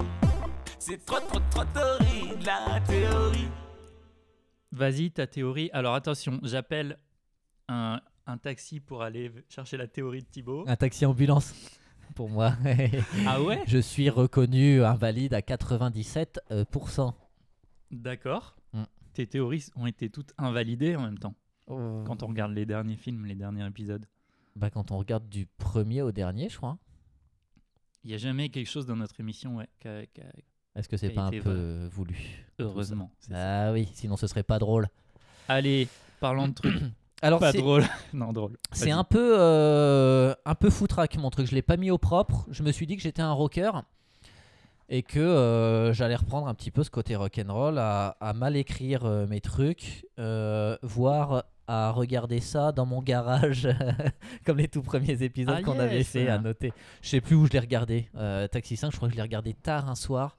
[0.79, 3.49] C'est trop, trop, trop horrible, la théorie.
[4.71, 5.69] Vas-y, ta théorie.
[5.73, 6.97] Alors attention, j'appelle
[7.67, 7.99] un,
[8.29, 10.63] un taxi pour aller chercher la théorie de Thibaut.
[10.67, 11.53] Un taxi ambulance
[12.15, 12.53] pour moi.
[13.27, 13.63] Ah ouais?
[13.67, 16.37] Je suis reconnu invalide à 97%.
[16.51, 17.11] euh.
[17.91, 18.55] D'accord.
[18.73, 18.83] Mm.
[19.13, 21.35] Tes théories ont été toutes invalidées en même temps.
[21.67, 22.03] Oh.
[22.05, 24.05] Quand on regarde les derniers films, les derniers épisodes.
[24.55, 26.77] Bah, quand on regarde du premier au dernier, je crois.
[28.03, 29.67] Il n'y a jamais quelque chose dans notre émission, ouais,
[30.75, 32.45] Est-ce que c'est pas un peu voulu?
[32.59, 33.11] Heureusement.
[33.19, 33.67] ça.
[33.67, 34.87] Ah oui, sinon ce serait pas drôle.
[35.47, 35.87] Allez,
[36.19, 36.73] parlons de trucs
[37.21, 37.85] Alors pas c'est drôles.
[38.13, 38.53] non, drôle.
[38.71, 41.47] c'est un peu euh, un peu foutraque mon truc.
[41.47, 42.45] Je l'ai pas mis au propre.
[42.49, 43.71] Je me suis dit que j'étais un rocker
[44.87, 49.05] et que euh, j'allais reprendre un petit peu ce côté rock'n'roll à, à mal écrire
[49.05, 50.05] euh, mes trucs,
[50.81, 53.67] voire à regarder ça dans mon garage
[54.45, 56.73] comme les tout premiers épisodes Ah, qu'on avait fait à noter.
[57.03, 58.09] Je sais plus où je l'ai regardé.
[58.51, 60.38] Taxi 5, je crois que je l'ai regardé tard un soir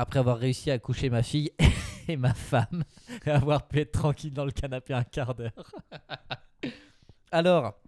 [0.00, 1.50] après avoir réussi à coucher ma fille
[2.08, 2.84] et ma femme
[3.26, 5.72] et avoir pu être tranquille dans le canapé un quart d'heure.
[7.30, 7.78] Alors,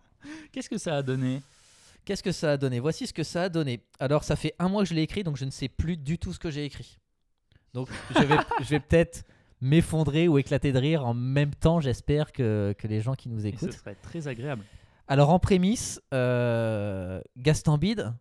[0.52, 1.42] Qu'est-ce que ça a donné?
[2.04, 2.78] Qu'est-ce que ça a donné?
[2.80, 3.84] Voici ce que ça a donné.
[3.98, 6.18] Alors, ça fait un mois que je l'ai écrit, donc je ne sais plus du
[6.18, 6.98] tout ce que j'ai écrit.
[7.74, 9.24] Donc, je vais, je vais peut-être
[9.60, 13.46] m'effondrer ou éclater de rire en même temps, j'espère, que, que les gens qui nous
[13.46, 13.72] Et ce écoutent.
[13.72, 14.64] serait très agréable.
[15.08, 18.12] Alors, en prémisse, euh, Gaston Bide,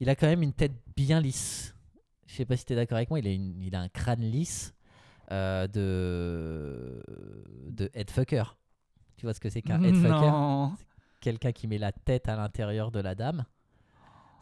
[0.00, 1.74] il a quand même une tête bien lisse.
[2.30, 3.88] Je sais pas si tu es d'accord avec moi, il a, une- il a un
[3.88, 4.72] crâne lisse
[5.32, 7.02] euh, de,
[7.70, 8.44] de headfucker.
[9.16, 10.76] Tu vois ce que c'est qu'un headfucker?
[11.20, 13.44] Quelqu'un qui met la tête à l'intérieur de la dame.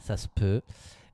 [0.00, 0.60] Ça se peut.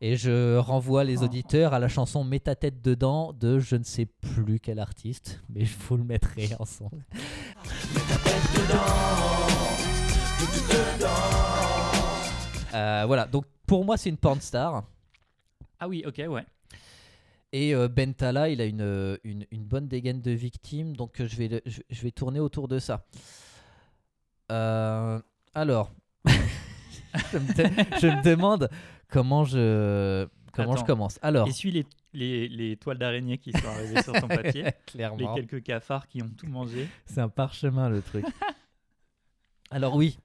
[0.01, 1.27] Et je renvoie les Oh.
[1.27, 5.41] auditeurs à la chanson Mets ta tête dedans de je ne sais plus quel artiste,
[5.49, 6.91] mais je vous le mettrai en son.
[12.75, 14.83] Euh, voilà, donc pour moi c'est une porn star.
[15.79, 16.45] Ah oui, ok, ouais.
[17.57, 21.29] Et euh, Bentala, il a une, euh, une, une bonne dégaine de victime, donc euh,
[21.29, 23.07] je vais, je, je vais tourner autour de ça.
[24.51, 25.21] Euh,
[25.55, 25.93] alors,
[26.27, 28.69] je, me de- je me demande
[29.09, 31.21] comment je, comment je commence.
[31.23, 34.65] Alors, Essuie les, les, les toiles d'araignée qui sont arrivées sur ton papier.
[34.65, 36.89] Les clairement, quelques cafards qui ont tout mangé.
[37.07, 38.25] c'est un parchemin le truc.
[39.71, 40.19] alors oui,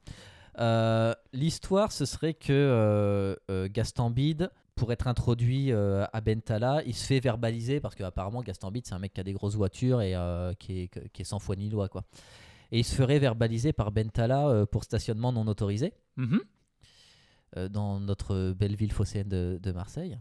[0.57, 3.37] euh, l'histoire ce serait que
[3.67, 8.71] Gaston Bide, pour être introduit euh, à Bentala, il se fait verbaliser parce qu'apparemment Gaston
[8.71, 11.25] Bide c'est un mec qui a des grosses voitures et euh, qui, est, qui est
[11.25, 12.05] sans foi ni loi quoi.
[12.71, 16.39] Et il se ferait verbaliser par Bentala euh, pour stationnement non autorisé Mhm.
[17.71, 20.17] dans notre belle ville phocéenne de, de Marseille.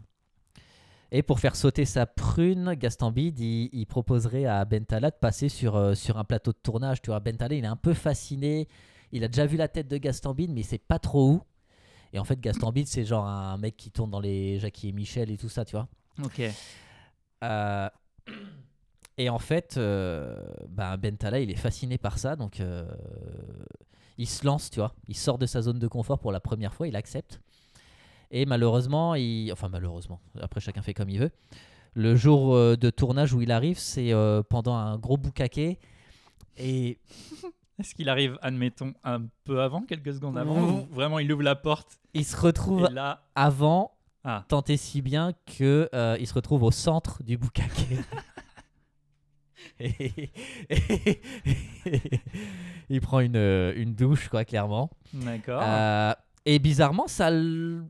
[1.11, 5.47] Et pour faire sauter sa prune, Gaston Bide, il, il proposerait à Bentala de passer
[5.47, 7.01] sur, sur un plateau de tournage.
[7.01, 8.67] Tu vois, Bentala, il est un peu fasciné.
[9.11, 11.41] Il a déjà vu la tête de Gaston Bide, mais il sait pas trop où.
[12.13, 14.91] Et en fait, Gaston Bide, c'est genre un mec qui tourne dans les Jackie et
[14.91, 15.87] Michel et tout ça, tu vois.
[16.23, 16.41] Ok.
[17.43, 17.89] Euh,
[19.17, 22.85] Et en fait, euh, ben Bentala, il est fasciné par ça, donc euh,
[24.17, 24.93] il se lance, tu vois.
[25.07, 27.41] Il sort de sa zone de confort pour la première fois, il accepte.
[28.31, 29.51] Et malheureusement, il...
[29.51, 31.31] enfin malheureusement, après chacun fait comme il veut.
[31.95, 35.79] Le jour euh, de tournage où il arrive, c'est euh, pendant un gros boucaquet.
[36.57, 36.97] Et
[37.79, 41.55] Est-ce qu'il arrive, admettons, un peu avant, quelques secondes avant ou Vraiment, il ouvre la
[41.55, 43.23] porte il se retrouve et là.
[43.35, 44.43] avant, Ah.
[44.49, 47.99] tant et si bien que euh, il se retrouve au centre du boucaquet.
[49.79, 50.31] Et-
[52.89, 54.89] il prend une, euh, une douche, quoi, clairement.
[55.13, 55.61] D'accord.
[55.63, 56.13] Euh,
[56.45, 57.85] et bizarrement, ça le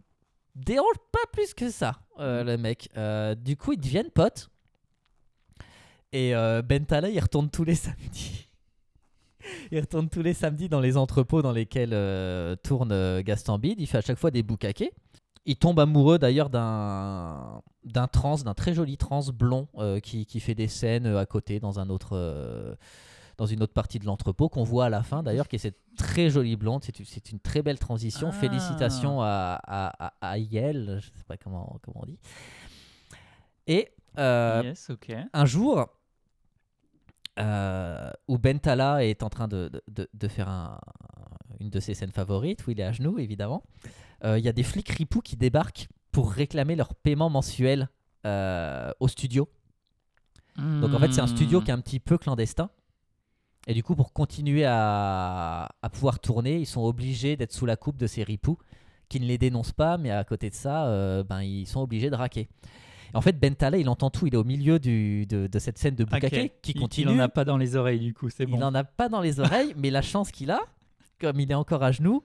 [0.56, 2.89] dérange pas plus que ça, euh, le mec.
[3.43, 4.49] Du coup, ils deviennent potes.
[6.12, 8.49] Et Bentala, il retourne tous les samedis.
[9.72, 13.80] Il retourne tous les samedis dans les entrepôts dans lesquels euh, tourne euh, Gaston Bide.
[13.80, 14.92] Il fait à chaque fois des boucaquets.
[15.46, 20.40] Il tombe amoureux d'ailleurs d'un d'un trans, d'un très joli trans blond euh, qui, qui
[20.40, 22.76] fait des scènes à côté dans un autre euh,
[23.38, 25.80] dans une autre partie de l'entrepôt qu'on voit à la fin d'ailleurs qui est cette
[25.98, 26.84] très jolie blonde.
[26.84, 28.30] C'est une, c'est une très belle transition.
[28.30, 28.34] Ah.
[28.34, 32.20] Félicitations à, à, à, à Yael, je sais pas comment, comment on dit.
[33.66, 34.92] Et euh, yes,
[35.34, 35.88] un jour
[37.39, 40.80] euh, où Bentala est en train de, de- de- faire un-
[41.60, 43.63] une de ses scènes favorites, où il est à genoux évidemment,
[44.25, 47.89] euh, il y a des flics ripoux qui débarquent pour réclamer leur paiement mensuel
[48.25, 49.47] euh, au studio.
[50.82, 52.69] Donc en fait c'est un studio qui est un petit peu clandestin.
[53.67, 57.75] Et du coup pour continuer à, à pouvoir tourner, ils sont obligés d'être sous la
[57.78, 58.58] coupe de ces ripoux
[59.08, 62.10] qui ne les dénoncent pas, mais à côté de ça, euh, ben, ils sont obligés
[62.10, 62.47] de raquer.
[63.13, 64.28] En fait, Bentala, il entend tout.
[64.28, 66.04] Il est au milieu du, de, de cette scène de.
[66.04, 67.12] Bukake qui Il- continue.
[67.12, 68.58] Il en a pas dans les oreilles, du coup, c'est Il bon.
[68.60, 70.60] n'en a pas dans les oreilles, mais la chance qu'il a,
[71.19, 72.24] comme il est encore à genoux,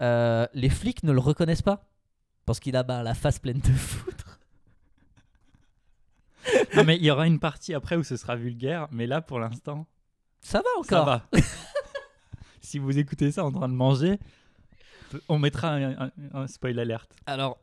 [0.00, 1.88] euh, les flics ne le reconnaissent pas.
[2.46, 4.38] Parce qu'il a ben, la face pleine de foudre.
[6.76, 9.38] Non, mais il y aura une partie après où ce sera vulgaire, mais là, pour
[9.38, 9.86] l'instant,
[10.40, 11.04] Ça va ça encore.
[11.06, 11.26] va.
[12.60, 14.18] si vous écoutez ça en train de manger,
[15.28, 17.12] on mettra un, un- un spoil alerte.
[17.26, 17.58] Alors,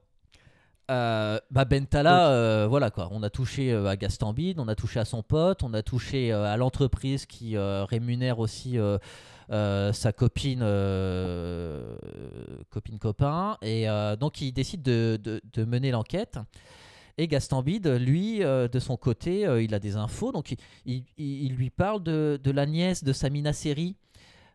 [0.89, 3.07] euh, bah Bentala, euh, voilà quoi.
[3.11, 5.81] On a touché euh, à Gaston Bide, on a touché à son pote, on a
[5.83, 8.77] touché euh, à l'entreprise qui euh, rémunère aussi
[9.49, 10.63] sa copine,
[12.69, 13.87] copine copain, et
[14.19, 16.37] donc il décide de, de- de mener l'enquête.
[17.17, 21.43] Et Gaston Bide, lui, de son côté, il a des infos, donc il, il- il-
[21.45, 23.95] il lui parle de, de la nièce de Samina Seri,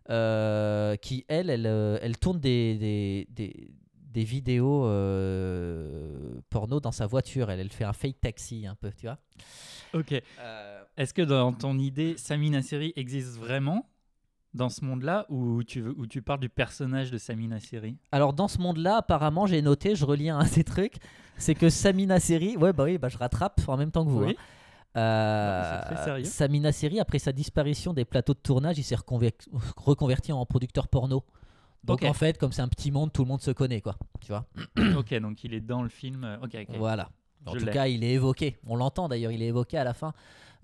[0.06, 1.66] qui elle, elle,
[2.02, 3.70] elle tourne des, des, des-
[4.14, 7.50] des vidéos euh, porno dans sa voiture.
[7.50, 9.18] Elle, elle fait un fake taxi un peu, tu vois.
[9.92, 10.12] Ok.
[10.96, 13.86] Est-ce que dans ton idée, Samina Seri existe vraiment
[14.54, 17.96] dans ce monde-là ou tu, veux, tu parles du personnage de Samina Seri?
[18.12, 20.94] Alors dans ce monde-là, apparemment, j'ai noté, je relis un de ces trucs,
[21.36, 24.24] c'est que Samina Seri, ouais bah oui, bah je rattrape en même temps que vous.
[24.24, 24.36] Oui.
[24.38, 24.42] hein.
[24.96, 26.22] Euh, très.
[26.24, 29.34] Samina Seri, après sa disparition des plateaux de tournage, il s'est reconver-
[29.76, 31.24] reconverti en producteur porno.
[31.84, 33.96] Donc en fait, comme c'est un petit monde, tout le monde se connaît, quoi.
[34.20, 34.46] Tu vois
[34.98, 36.24] ok, donc il est dans le film.
[36.24, 36.76] euh, Ok, ok.
[36.78, 37.10] Voilà.
[37.46, 38.56] En Je tout cas, il est évoqué.
[38.66, 40.12] On l'entend d'ailleurs, il est évoqué à la fin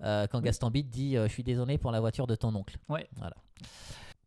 [0.03, 2.77] euh, quand Gaston Bide dit euh, Je suis désolé pour la voiture de ton oncle.
[2.89, 3.07] Ouais.
[3.17, 3.35] Voilà.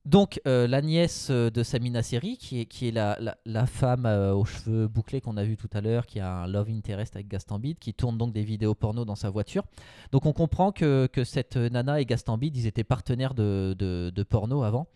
[0.04, 4.04] Donc, euh, la nièce de Samina Seri, qui est, qui est la, la- la femme
[4.04, 7.26] aux cheveux bouclés qu'on a vu tout à l'heure, qui a un love interest avec
[7.26, 9.64] Gaston Bide, qui tourne donc des vidéos porno dans sa voiture.
[10.12, 14.12] Donc, on comprend que, que cette nana et Gaston Bide, ils étaient partenaires de, de-
[14.14, 14.87] de porno avant.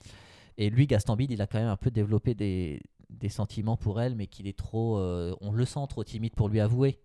[0.58, 4.00] Et lui, Gaston Bide, il a quand même un peu développé des, des sentiments pour
[4.00, 4.98] elle, mais qu'il est trop.
[4.98, 6.98] euh, on le sent trop timide pour lui avouer.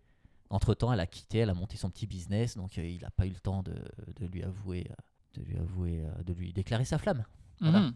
[0.50, 3.10] Entre temps, elle a quitté, elle a monté son petit business, donc euh, il n'a
[3.12, 3.74] pas eu le temps de,
[4.20, 7.24] de lui avouer, euh, de lui avouer, de lui déclarer sa flamme.
[7.62, 7.80] Voilà.
[7.80, 7.94] Mhm.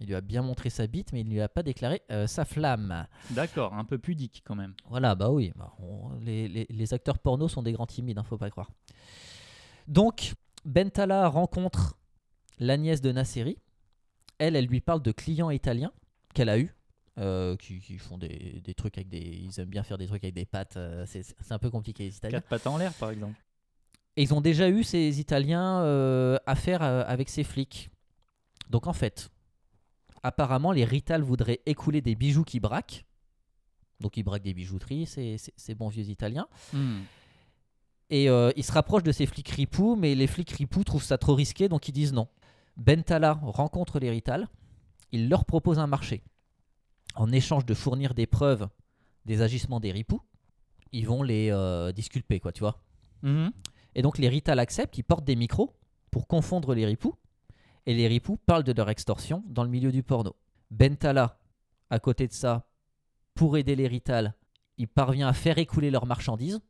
[0.00, 2.26] Il lui a bien montré sa bite, mais il ne lui a pas déclaré euh,
[2.26, 3.06] sa flamme.
[3.30, 4.74] D'accord, un peu pudique quand même.
[4.88, 8.24] Voilà, bah oui, bah, on- les, les- les acteurs porno sont des grands timides, hein,
[8.24, 8.70] faut pas croire.
[9.86, 11.96] Donc, Bentala rencontre
[12.58, 13.58] la nièce de Nasseri.
[14.38, 15.92] Elle, elle lui parle de clients italiens
[16.34, 16.74] qu'elle a eu,
[17.18, 19.18] euh, qui, qui font des, des trucs avec des.
[19.20, 20.76] Ils aiment bien faire des trucs avec des pattes.
[20.76, 22.38] euh, c'est c'est un peu compliqué les Italiens.
[22.40, 23.34] Quatre pattes en l'air, par exemple.
[24.16, 27.90] Et ils ont déjà eu ces Italiens euh, affaire euh, avec ces flics.
[28.70, 29.30] Donc en fait,
[30.22, 33.04] apparemment, les Rital voudraient écouler des bijoux qui braquent.
[34.00, 36.48] Donc ils braquent des bijouteries, ces, ces- ces bons vieux Italiens.
[36.72, 37.00] Hmm.
[38.10, 41.34] Et ils se rapprochent de ces flics ripoux, mais les flics ripoux trouvent ça trop
[41.34, 42.28] risqué, donc ils disent non.
[42.76, 44.48] Bentala rencontre les Rital,
[45.12, 46.22] il leur propose un marché.
[47.14, 48.68] En échange de fournir des preuves
[49.24, 50.20] des agissements des ripoux,
[50.92, 52.82] ils vont les euh, disculper, quoi, tu vois.
[53.22, 53.52] Mhm.
[53.94, 55.74] Et donc les Rital acceptent, ils portent des micros
[56.10, 57.14] pour confondre les ripoux.
[57.86, 60.36] Et les ripoux parlent de leur extorsion dans le milieu du porno.
[60.70, 61.38] Bentala,
[61.90, 62.66] à côté de ça,
[63.34, 64.34] pour aider les Rital,
[64.78, 66.60] il parvient à faire écouler leurs marchandises.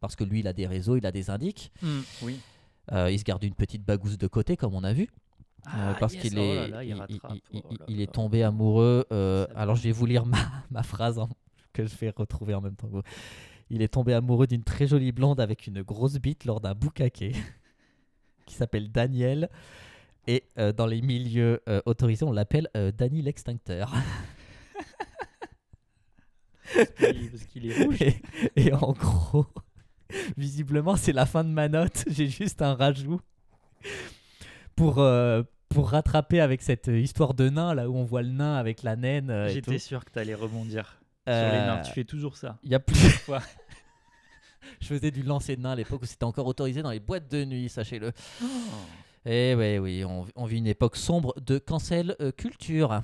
[0.00, 1.70] Parce que lui, il a des réseaux, il a des indices.
[2.22, 2.40] Oui.
[2.92, 5.08] Euh, il se garde une petite bagousse de côté, comme on a vu.
[5.66, 9.04] Ah, parce yes, qu'il oh est, là il oh est tombé amoureux.
[9.12, 10.38] euh, alors je vais vous lire ma,
[10.70, 11.28] ma phrase hein,
[11.72, 13.02] que je vais retrouver en même temps que vous.
[13.70, 17.32] Il est tombé amoureux d'une très jolie blonde avec une grosse bite lors d'un boucaquet
[18.46, 19.48] qui s'appelle Daniel.
[20.26, 22.68] Et euh, dans les milieux euh, autorisés, on l'appelle
[22.98, 23.92] Danny l'extincteur.
[26.74, 27.96] Parce qu'il- parce qu'il est rouge.
[28.02, 28.22] Et,
[28.56, 29.46] et en gros,
[30.36, 32.04] visiblement, c'est la fin de ma note.
[32.08, 33.20] J'ai juste un rajout
[34.80, 38.54] pour, euh, pour rattraper avec cette histoire de nain, là où on voit le nain
[38.56, 39.30] avec la naine.
[39.30, 39.78] euh, et J'étais tout.
[39.78, 41.82] sûr que t'allais rebondir sur Euh, les nains.
[41.82, 42.58] Tu fais toujours ça.
[42.64, 42.94] Il y a plus.
[43.26, 43.40] fois.
[44.80, 47.30] Je faisais du lancer de nain à l'époque où c'était encore autorisé dans les boîtes
[47.30, 48.12] de nuit, sachez-le.
[48.42, 48.46] Oh.
[49.26, 53.00] Et ouais, oui, on, on vit une époque sombre de cancel euh, culture.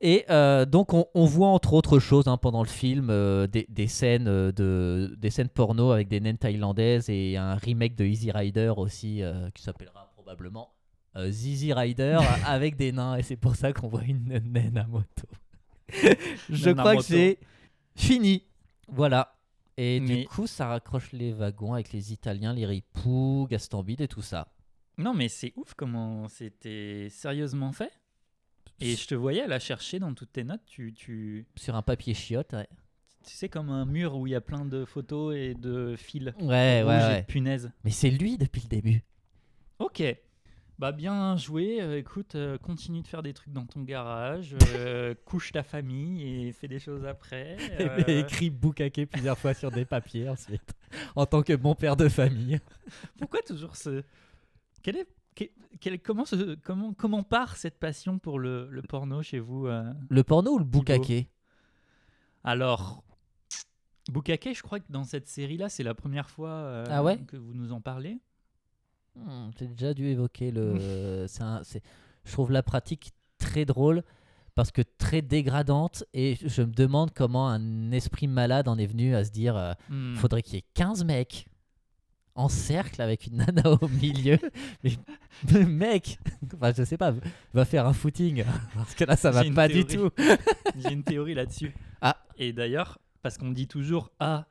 [0.00, 3.66] Et euh, donc on, on voit entre autres choses hein, pendant le film euh, des,
[3.70, 8.04] des scènes euh, de des scènes porno avec des naines thaïlandaises et un remake de
[8.04, 10.68] Easy Rider aussi euh, qui s'appellera probablement
[11.16, 14.86] euh, Zizi Rider avec des nains et c'est pour ça qu'on voit une naine à
[14.86, 15.26] moto.
[16.50, 17.08] Je Naine à crois que moto.
[17.08, 17.38] j'ai
[17.94, 18.44] fini.
[18.88, 19.36] Voilà.
[19.76, 24.00] Et Mais- du coup, ça raccroche les wagons avec les Italiens, les ripoux, Gaston Bide
[24.00, 24.48] et tout ça.
[24.98, 27.92] Non, mais c'est ouf comment c'était sérieusement fait.
[28.80, 30.62] Et je te voyais la chercher dans toutes tes notes.
[30.66, 32.68] Tu, tu, Sur un papier chiotte, ouais.
[33.26, 36.32] tu sais, comme un mur où il y a plein de photos et de fils.
[36.40, 37.22] Ouais, rouges ouais, et de ouais.
[37.24, 37.70] punaises.
[37.84, 39.02] Mais c'est lui depuis le début.
[39.78, 40.02] Ok.
[40.78, 41.80] Bah bien joué.
[41.80, 44.54] Euh, écoute, euh, continue de faire des trucs dans ton garage.
[44.74, 47.56] euh, couche ta famille et fais des choses après.
[48.08, 50.74] Écrit boucaquet plusieurs fois sur des papiers ensuite.
[51.14, 52.60] En tant que bon père de famille.
[53.18, 54.02] Pourquoi toujours ce...
[54.82, 55.08] Quel est...
[55.80, 59.66] quel- comment, se- comment, comment part cette passion pour le, le porno chez vous
[60.10, 61.28] Le porno ou le boucaquet?
[62.44, 63.02] Alors,
[64.12, 67.18] Bukake, je crois que dans cette série-là, c'est la première fois Ah ouais?
[67.26, 68.18] que vous nous en parlez.
[69.16, 70.76] Hmm, J'ai déjà dû évoquer le.
[71.28, 71.82] c'est un- c'est-
[72.24, 74.02] Je trouve la pratique très drôle
[74.54, 79.14] parce que très dégradante et je me demande comment un esprit malade en est venu
[79.14, 80.14] à se dire euh, Hmm.
[80.16, 81.46] faudrait qu'il y ait 15 mecs
[82.34, 84.38] en cercle avec une nana au milieu.
[84.84, 84.92] Mais
[85.52, 86.18] mais mec,
[86.54, 87.14] enfin, je sais pas,
[87.52, 90.10] va faire un footing parce que là ça va J'ai une pas du théorie.
[90.16, 90.22] tout.
[90.78, 91.72] J'ai une théorie là-dessus.
[92.00, 92.16] Ah.
[92.38, 94.46] Et d'ailleurs, parce qu'on dit toujours, ah,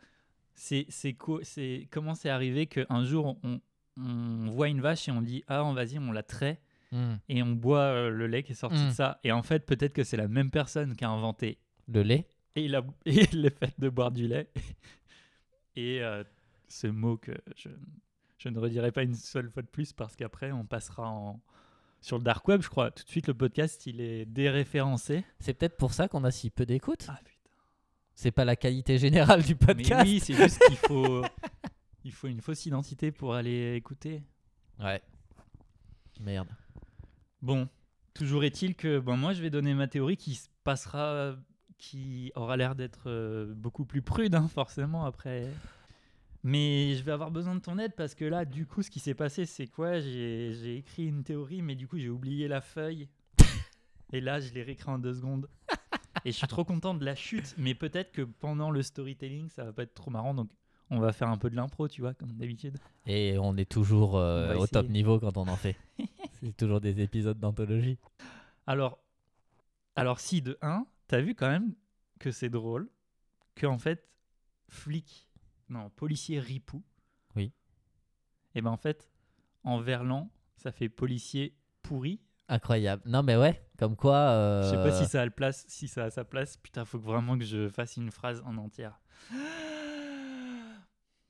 [0.54, 3.60] c'est c'est co- c'est comment c'est arrivé qu'un jour on,
[3.98, 6.60] on voit une vache et on dit, ah, on vas-y, on la trait
[6.92, 7.16] Hmm.
[7.30, 8.88] et on boit euh, le lait qui est sorti Mm.
[8.90, 9.20] de ça.
[9.24, 12.68] Et en fait, peut-être que c'est la même personne qui a inventé Le lait et,
[12.68, 14.50] la, et le fait de boire du lait.
[15.76, 16.24] Et euh,
[16.70, 17.70] ce mot que je,
[18.38, 21.42] je ne redirai pas une seule fois de plus parce qu'après on passera en,
[22.02, 22.92] sur le dark web, je crois.
[22.92, 25.26] Tout de suite, le podcast, il est déréférencé.
[25.40, 27.06] C'est peut-être pour ça qu'on a si peu d'écoute.
[27.10, 27.32] Ah putain.
[28.14, 30.04] C'est pas la qualité générale du Mais podcast.
[30.06, 31.24] oui, c'est juste qu'il faut,
[32.06, 34.24] il faut une fausse identité pour aller écouter.
[34.80, 35.02] Ouais.
[36.22, 36.48] Merde.
[37.42, 37.68] Bon,
[38.14, 41.36] toujours est-il que bon, moi, je vais donner ma théorie qui se passera,
[41.80, 45.50] qui aura l'air d'être euh, beaucoup plus prude, hein, forcément, après.
[46.44, 49.00] Mais je vais avoir besoin de ton aide parce que là, du coup, ce qui
[49.00, 50.00] s'est passé, c'est quoi?
[50.00, 53.10] J'ai j'ai écrit une théorie, mais du coup, j'ai oublié la feuille.
[54.14, 55.50] Et là, je l'ai réécrit en deux secondes.
[56.24, 59.64] Et je suis trop content de la chute, mais peut-être que pendant le storytelling, ça
[59.66, 60.52] va pas être trop marrant, donc
[60.92, 62.78] on va faire un peu de l'impro, tu vois, comme d'habitude.
[63.08, 65.76] Et on est toujours euh, On au top niveau quand on en fait.
[66.42, 67.98] C'est toujours des épisodes d'anthologie.
[68.68, 69.00] Alors,
[69.96, 71.74] alors si de 1, t'as vu quand même
[72.20, 72.90] que c'est drôle,
[73.56, 74.08] que en fait,
[74.70, 75.28] flic,
[75.70, 76.84] non, policier ripou.
[77.36, 77.52] Oui.
[78.54, 79.10] Et ben en fait,
[79.64, 82.20] en verlan, ça fait policier pourri.
[82.48, 83.02] Incroyable.
[83.06, 84.16] Non mais ouais, comme quoi.
[84.16, 86.58] euh, Je sais pas si ça a le place, si ça a sa place.
[86.58, 89.00] Putain, faut que vraiment que je fasse une phrase en entière.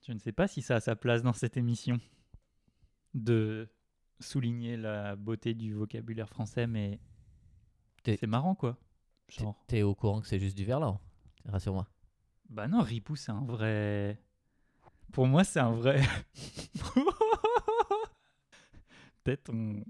[0.06, 2.00] Je ne sais pas si ça a sa place dans cette émission
[3.14, 3.68] de
[4.20, 7.00] souligner la beauté du vocabulaire français, mais
[8.04, 8.78] T'es- c'est marrant quoi.
[9.28, 9.64] t'es- Genre.
[9.68, 11.00] T'es au courant que c'est juste du verlan.
[11.46, 11.88] Rassure-moi.
[12.50, 14.22] Bah non, Ripou, c'est un vrai.
[15.12, 16.02] Pour moi, c'est un vrai.
[19.24, 19.84] Peut-être on.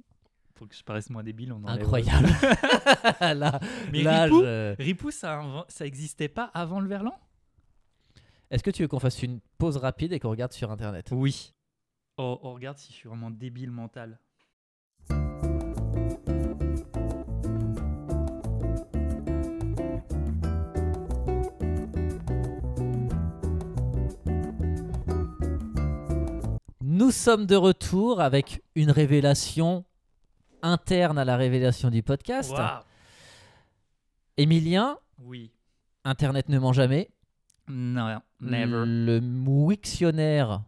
[0.53, 2.27] Pour que je paraisse moins débile, on enlève- Incroyable.
[3.19, 3.59] là,
[3.91, 7.13] Mais là, Ripou, je- Ripou, ça, ça existait pas avant le verlan?
[8.51, 11.09] Est-ce que tu veux qu'on fasse une pause rapide et qu'on regarde sur internet?
[11.11, 11.53] Oui.
[12.17, 14.19] Oh, oh, regarde si je suis vraiment débile mental.
[26.81, 29.83] Nous sommes de retour avec une révélation
[30.61, 32.51] interne à la révélation du podcast.
[32.51, 32.81] Waouh.
[34.37, 35.51] Emilien, Oui.
[36.03, 37.09] Internet ne ment jamais.
[37.67, 38.83] Non, never.
[38.85, 40.61] Le Wiktionnaire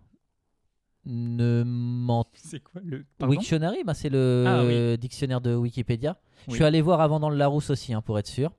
[1.05, 3.05] ne ment C'est quoi le.
[3.17, 4.97] Pardon Wiktionary, bah, c'est le Ah oui.
[4.97, 6.17] dictionnaire de Wikipédia.
[6.47, 8.51] Je suis allé voir avant dans le Larousse aussi, hein, pour être sûr.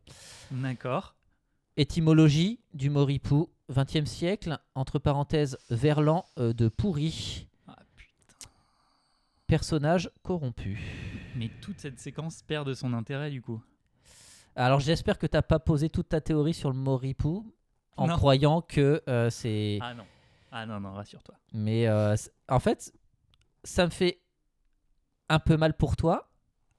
[0.51, 1.14] D'accord.
[1.77, 8.51] Étymologie du mot ripou, 20e siècle, entre parenthèses, verlan euh, de pourri, Ah, putain.
[9.46, 10.81] personnage corrompu.
[11.37, 13.61] Mais toute cette séquence perd de son intérêt du coup.
[14.57, 17.46] Alors j'espère que tu n'as pas posé toute ta théorie sur le mot ripou
[17.99, 18.17] en Non.
[18.17, 19.79] croyant que euh, c'est...
[19.83, 20.05] Ah non.
[20.51, 21.35] Ah non, non, rassure-toi.
[21.53, 22.17] Mais euh,
[22.49, 22.93] en fait,
[23.65, 24.21] ça me fait
[25.29, 26.31] un peu mal pour toi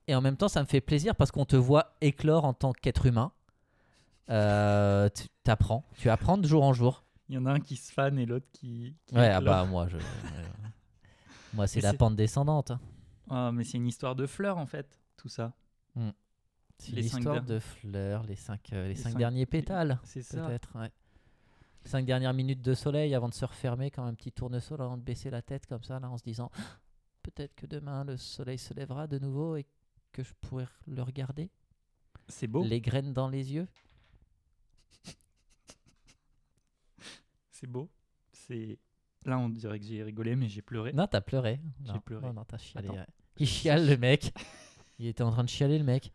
[0.08, 2.74] et en même temps ça me fait plaisir parce qu'on te voit éclore en tant
[2.74, 3.32] qu'être humain.
[4.30, 7.04] Euh, tu apprends, tu apprends de jour en jour.
[7.30, 8.96] Il y en a un qui se fan et l'autre qui.
[9.06, 9.98] qui Ouais, ah bah moi je...
[11.54, 12.72] moi c'est la c'est- pente descendante.
[13.30, 15.54] Ah, mais c'est une histoire de fleurs en fait, tout ça.
[16.78, 20.00] C'est Les cinq l'histoire de fleurs, les cinq, euh, les Les cinq cinq- derniers pétales,
[20.04, 20.48] C'est ça.
[20.48, 20.70] peut-être.
[20.80, 20.90] Ouais.
[21.86, 25.02] Cinq dernières minutes de soleil avant de se refermer comme un petit tournesol, avant de
[25.02, 26.52] baisser la tête comme ça, là, en se disant
[27.24, 29.66] peut-être que demain le soleil se lèvera de nouveau et
[30.12, 31.50] que je pourrai le regarder.
[32.28, 32.64] C'est beau.
[32.64, 33.68] Les graines dans les yeux.
[37.50, 37.90] C'est beau.
[38.32, 38.78] C'est.
[39.26, 40.94] Là, on dirait que j'ai rigolé, mais j'ai pleuré.
[40.94, 41.60] Non, t'as pleuré.
[41.84, 42.26] J'ai pleuré.
[42.28, 42.88] Non, non, t'as chialé.
[42.90, 43.06] Attends.
[43.38, 44.34] Il chiale le mec.
[44.98, 46.14] Il était en train de chialer le mec.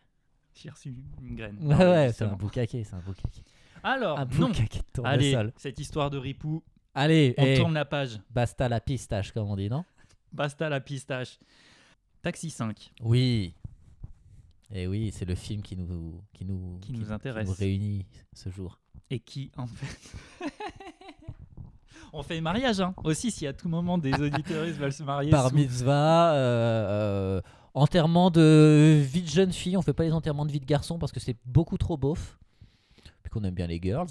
[0.55, 1.59] J'ai reçu une graine.
[1.61, 3.43] Ouais, ouais, c'est un boucaquet, c'est un boucaquet.
[3.85, 4.51] Alors, Un non.
[5.05, 6.63] Allez, cette histoire de ripou,
[6.95, 8.19] Allez, on eh, tourne la page.
[8.31, 9.85] basta la pistache, comme on dit, non?
[10.33, 11.39] Basta la pistache.
[12.23, 12.93] Taxi 5.
[13.03, 13.55] Oui.
[14.73, 17.47] Et oui, c'est le film qui nous, qui nous, Qui nous intéresse.
[17.47, 18.81] nous réunit ce jour.
[19.11, 20.11] Et qui, en fait.
[22.15, 22.95] on fait mariage, hein.
[23.05, 25.31] Aussi, si à tout moment des auditeuristes veulent se marier.
[25.31, 27.41] Par sous- mitzvah, euh, euh,
[27.75, 29.77] enterrement de vie de jeune fille.
[29.77, 32.39] On fait pas les enterrements de vie de garçon parce que c'est beaucoup trop beauf.
[33.35, 34.07] Qu'on aime bien les girls.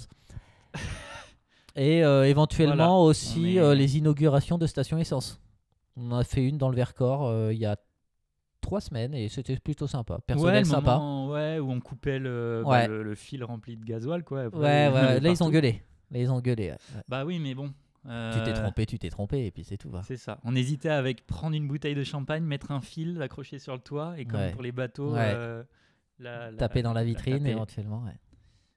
[1.76, 5.40] Et euh, éventuellement Voilà, aussi est- euh, les inaugurations de stations essence.
[5.96, 7.76] On en a fait une dans le Vercors euh, il y a
[8.60, 10.14] trois semaines et c'était plutôt sympa.
[10.14, 10.94] Ouais, Personnel le sympa.
[10.98, 12.88] moment, ouais, où on coupait le, bah, Ouais.
[12.88, 14.42] le, le fil rempli de gasoil, quoi.
[14.42, 15.82] Après, Ouais, ouais, là ils ont gueulé.
[16.10, 16.64] Là ils ont gueulé.
[16.70, 16.78] ouais.
[16.94, 17.02] Ouais.
[17.08, 17.68] Bah oui, mais bon.
[18.04, 19.88] Tu euh, t'es trompé, tu t'es trompé et puis c'est tout.
[19.90, 20.02] va.
[20.02, 20.38] C'est ça.
[20.44, 24.14] On hésitait avec prendre une bouteille de champagne, mettre un fil, l'accrocher sur le toit,
[24.18, 24.52] et comme Ouais.
[24.52, 25.32] pour les bateaux, Ouais.
[25.34, 25.62] euh,
[26.18, 28.02] la- la- Taper dans la vitrine éventuellement.
[28.04, 28.12] ouais.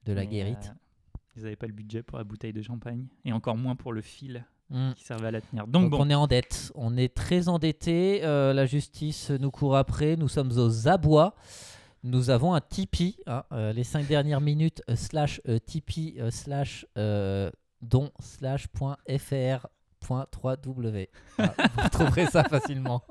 [0.04, 0.72] De la guérite.
[0.72, 3.92] euh, ils n'avaient pas le budget pour la bouteille de champagne, et encore moins pour
[3.92, 4.92] le fil Mm.
[4.96, 5.66] qui servait à la tenir.
[5.66, 9.50] Donc, Donc, bon, on est en dette, on est très endetté, euh, la justice nous
[9.50, 11.34] court après, nous sommes aux abois.
[12.04, 16.84] Nous avons un Tipeee, hein, euh, les cinq dernières minutes euh, slash Tipeee slash
[17.80, 19.66] don slash point fr
[20.00, 21.08] point 3w.
[21.38, 23.02] Voilà, vous trouverez ça facilement.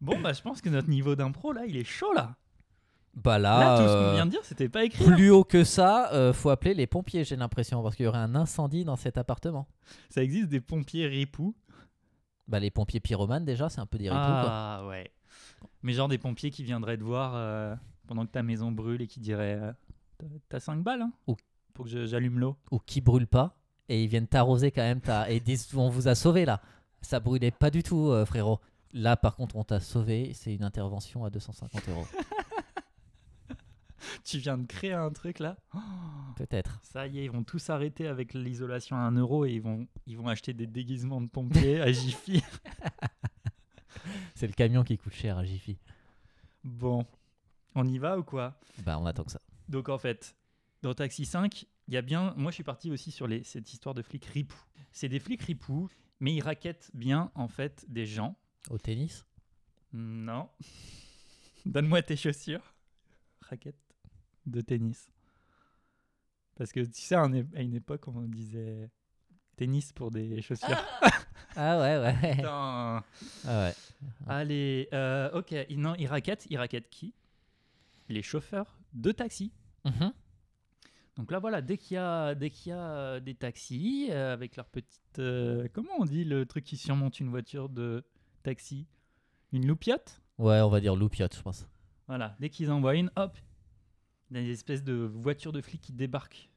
[0.00, 2.34] bon bah, je pense que notre niveau d'impro, là, il est chaud, là.
[3.14, 5.04] Bah là, là, tout ce euh, qu'on vient de dire, c'était pas écrit.
[5.04, 5.12] hein.
[5.14, 8.18] plus haut que ça, euh, faut appeler les pompiers, j'ai l'impression, parce qu'il y aurait
[8.18, 9.66] un incendie dans cet appartement.
[10.08, 11.54] Ça existe des pompiers ripoux?
[12.48, 14.44] Bah les pompiers pyromanes déjà, c'est un peu des ripoux, quoi.
[14.48, 15.10] Ah, ouais.
[15.82, 17.74] Mais genre des pompiers qui viendraient te voir euh,
[18.06, 19.72] pendant que ta maison brûle et qui diraient euh,
[20.18, 21.36] T'as- T'as 5 balles, hein Ou-
[21.74, 22.56] Pour que j'allume l'eau.
[22.70, 23.56] ou qui brûlent pas
[23.88, 25.28] et ils viennent t'arroser quand même ta...
[25.28, 26.60] et disent on vous a sauvé là
[27.02, 28.60] ça brûlait pas du tout euh, frérot
[28.92, 32.06] là par contre on t'a sauvé c'est une intervention à 250 euros
[34.24, 35.56] Tu viens de créer un truc là
[36.36, 39.62] peut-être Ça y est, ils vont tous arrêter avec l'isolation à 1 euro et ils
[39.62, 42.42] vont, ils vont acheter des déguisements de pompiers à Jiffy.
[44.34, 45.78] c'est le camion qui coûte cher à Jiffy
[46.64, 47.06] Bon,
[47.74, 48.58] on y va ou quoi?
[48.84, 50.36] Bah on attend que ça Donc en fait,
[50.82, 52.34] dans Taxi 5, il y a bien.
[52.36, 54.64] Moi, je suis parti aussi sur les, cette histoire de flics ripoux.
[54.92, 55.88] C'est des flics ripoux,
[56.20, 58.36] mais ils raquettent bien en fait des gens.
[58.70, 59.24] au tennis?
[59.92, 60.48] Non.
[61.66, 62.74] Donne-moi tes chaussures.
[63.40, 63.76] Raquette
[64.46, 65.10] de tennis.
[66.56, 68.90] Parce que tu sais, à une é- à une époque, on disait
[69.56, 70.76] tennis pour des chaussures.
[71.56, 73.04] ah ouais ouais Putain.
[73.46, 73.74] ah ouais
[74.26, 75.54] Allez, euh, ok.
[75.70, 76.46] Non, ils raquettent.
[76.50, 77.14] Ils raquettent qui?
[78.08, 79.52] Les chauffeurs de taxi.
[79.84, 80.12] Mhm.
[81.16, 84.32] Donc là, voilà, dès qu'il y a, dès qu'il y a euh, des taxis euh,
[84.32, 85.18] avec leur petite.
[85.18, 88.02] euh, comment on dit le truc qui surmonte une voiture de
[88.42, 88.86] taxi?
[89.52, 90.20] Une loupiote?
[90.38, 91.68] Ouais on va dire loupiote je pense
[92.08, 93.36] Voilà, dès qu'ils envoient une, hop,
[94.32, 96.48] des espèces de voitures de flics qui débarquent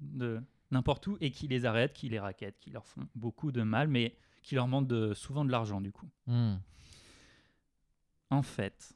[0.00, 0.40] de
[0.70, 3.88] n'importe où et qui les arrêtent, qui les raquettent, qui leur font beaucoup de mal,
[3.88, 6.08] mais qui leur demandent de- souvent de l'argent du coup.
[6.26, 6.56] Hmm.
[8.30, 8.94] En fait,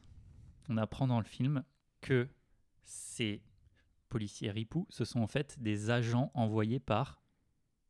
[0.68, 1.64] on apprend dans le film
[2.00, 2.28] que
[2.84, 3.42] ces
[4.08, 7.20] policiers ripoux, ce sont en fait des agents envoyés par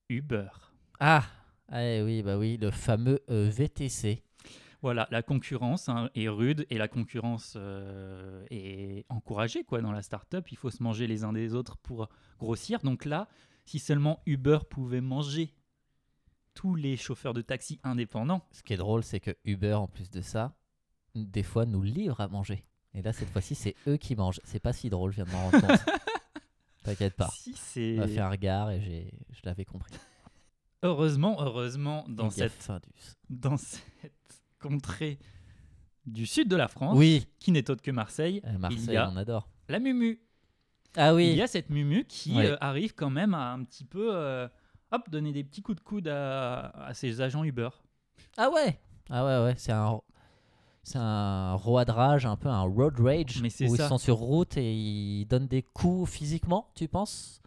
[0.09, 0.49] Uber.
[1.01, 1.25] ah
[1.69, 4.23] Ah, eh oui bah oui le fameux euh, VTC
[4.85, 10.03] Voilà, la concurrence hein, est rude et la concurrence euh, est encouragée quoi dans la
[10.03, 10.53] start-up.
[10.53, 12.81] Il faut se manger les uns des autres pour grossir.
[12.81, 13.27] Donc là,
[13.65, 15.55] si seulement Uber pouvait manger
[16.53, 18.47] tous les chauffeurs de taxi indépendants.
[18.53, 20.55] Ce qui est drôle, c'est que Uber, en plus de ça,
[21.15, 22.63] des fois nous livre à manger.
[22.93, 24.43] Et là, cette fois-ci, c'est eux qui mangent.
[24.45, 25.81] C'est pas si drôle, je viens de m'en rendre compte.
[26.85, 27.31] T'inquiète pas.
[27.33, 29.95] Si c'est m'a fait un regard et j'ai, je l'avais compris.
[30.83, 32.71] heureusement, heureusement dans cette
[33.31, 34.24] dans cette
[36.07, 38.97] du sud de la France, Oui, qui n'est autre que Marseille, euh, Marseille, il y
[38.97, 39.49] a on adore.
[39.69, 40.21] la Mumu.
[40.97, 42.47] Ah Il oui, y a cette Mumu qui Ouais.
[42.47, 44.47] euh, arrive quand même à un petit peu euh,
[44.93, 47.71] hop, donner des petits coups de coude à, à ses agents Uber.
[48.37, 48.79] ah ouais,
[49.11, 50.01] ah ouais, ouais, c'est un,
[50.83, 53.85] c'est un road rage, un peu un road rage, Mais où ça.
[53.85, 57.41] ils sont sur route et ils donnent des coups physiquement, tu penses?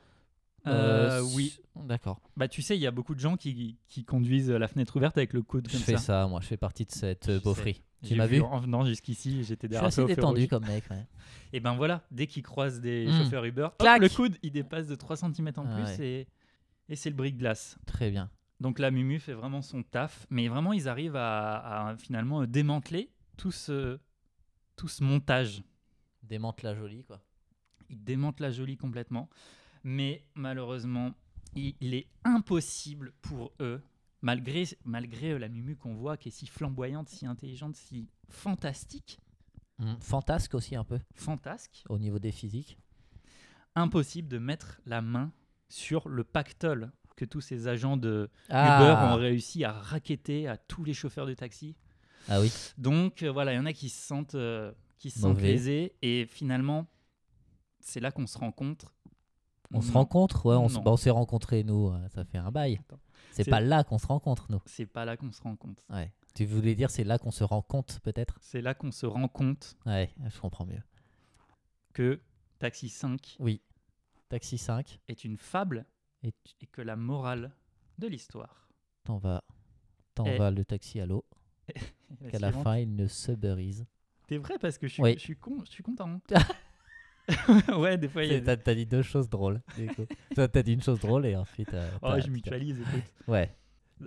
[0.68, 1.59] Euh, s- oui.
[1.76, 2.20] D'accord.
[2.36, 5.18] Bah tu sais, il y a beaucoup de gens qui, qui conduisent la fenêtre ouverte
[5.18, 5.97] avec le coude Je comme fais ça.
[6.24, 6.28] ça.
[6.28, 7.84] moi, je fais partie de cette euh, Je beaufrie.
[8.03, 10.84] Tu m'as vu En venant jusqu'ici, j'étais Je suis derrière assez détendu comme mec.
[10.91, 11.05] ouais.
[11.53, 13.11] Et ben voilà, dès qu'ils croisent des Mm.
[13.24, 16.07] chauffeurs Uber, hop, le coude, il dépasse de 3 cm en Ah plus ouais.
[16.07, 16.28] et,
[16.89, 17.78] et c'est le brick glace.
[17.88, 18.30] Très bien.
[18.59, 22.47] Donc la Mumu fait vraiment son taf, mais vraiment ils arrivent à, à finalement euh,
[22.47, 23.99] démanteler tout ce,
[24.76, 25.63] tout ce montage.
[26.24, 27.22] Démente la jolie, quoi.
[27.89, 29.30] Ils démentent la jolie complètement,
[29.84, 31.13] mais malheureusement,
[31.55, 33.82] il, est impossible pour eux,
[34.21, 39.19] malgré, malgré euh, la Mumu qu'on voit qui est si flamboyante, si intelligente, si fantastique,
[39.80, 39.93] Mm.
[40.01, 42.80] Fantasque aussi un peu fantasque, au niveau des physiques.
[43.75, 45.32] impossible de mettre la main
[45.69, 50.57] sur le pactole que tous ces agents de Ah, Uber ont réussi à raqueter à
[50.57, 51.75] tous les chauffeurs de taxi.
[52.28, 52.51] ah oui.
[52.80, 55.51] Donc euh, voilà, il y en a qui se sentent, euh, qui se sentent Mauvais.
[55.51, 56.88] lésés et finalement,
[57.80, 58.95] c'est là qu'on se rencontre.
[59.74, 62.38] On se Non, rencontre, ouais, on, se- bah, on s'est rencontrés nous, euh, ça fait
[62.38, 62.80] un bail.
[62.80, 62.99] Attends.
[63.32, 64.61] C'est C'est- pas là qu'on se rencontre nous.
[64.65, 65.84] C'est pas là qu'on se rend compte.
[65.89, 66.11] Ouais.
[66.34, 68.38] Tu voulais dire c'est là qu'on se rend compte peut-être?
[68.41, 70.82] C'est là qu'on se rend compte Ouais, je comprends mieux.
[71.93, 72.22] que
[72.59, 73.61] Taxi 5 Oui.
[74.30, 75.86] Taxi 5, est une fable
[76.24, 77.51] et tu et que la morale
[77.97, 78.68] de l'histoire.
[79.03, 79.43] t'en vas,
[80.15, 81.26] t'en vas le taxi à l'eau,
[82.32, 83.86] qu'à la fin il ne se berise.
[84.28, 85.13] T'es vrai parce que je suis, Oui.
[85.13, 86.20] je suis con, je suis content.
[87.78, 88.41] ouais, des fois il y a.
[88.41, 89.61] T'as t'as dit deux choses drôles.
[89.78, 90.05] du coup.
[90.36, 91.73] Toi t'as dit une chose drôle et ensuite.
[91.73, 92.80] euh, Oh, je mutualise.
[92.80, 93.03] écoute.
[93.28, 93.53] Ouais.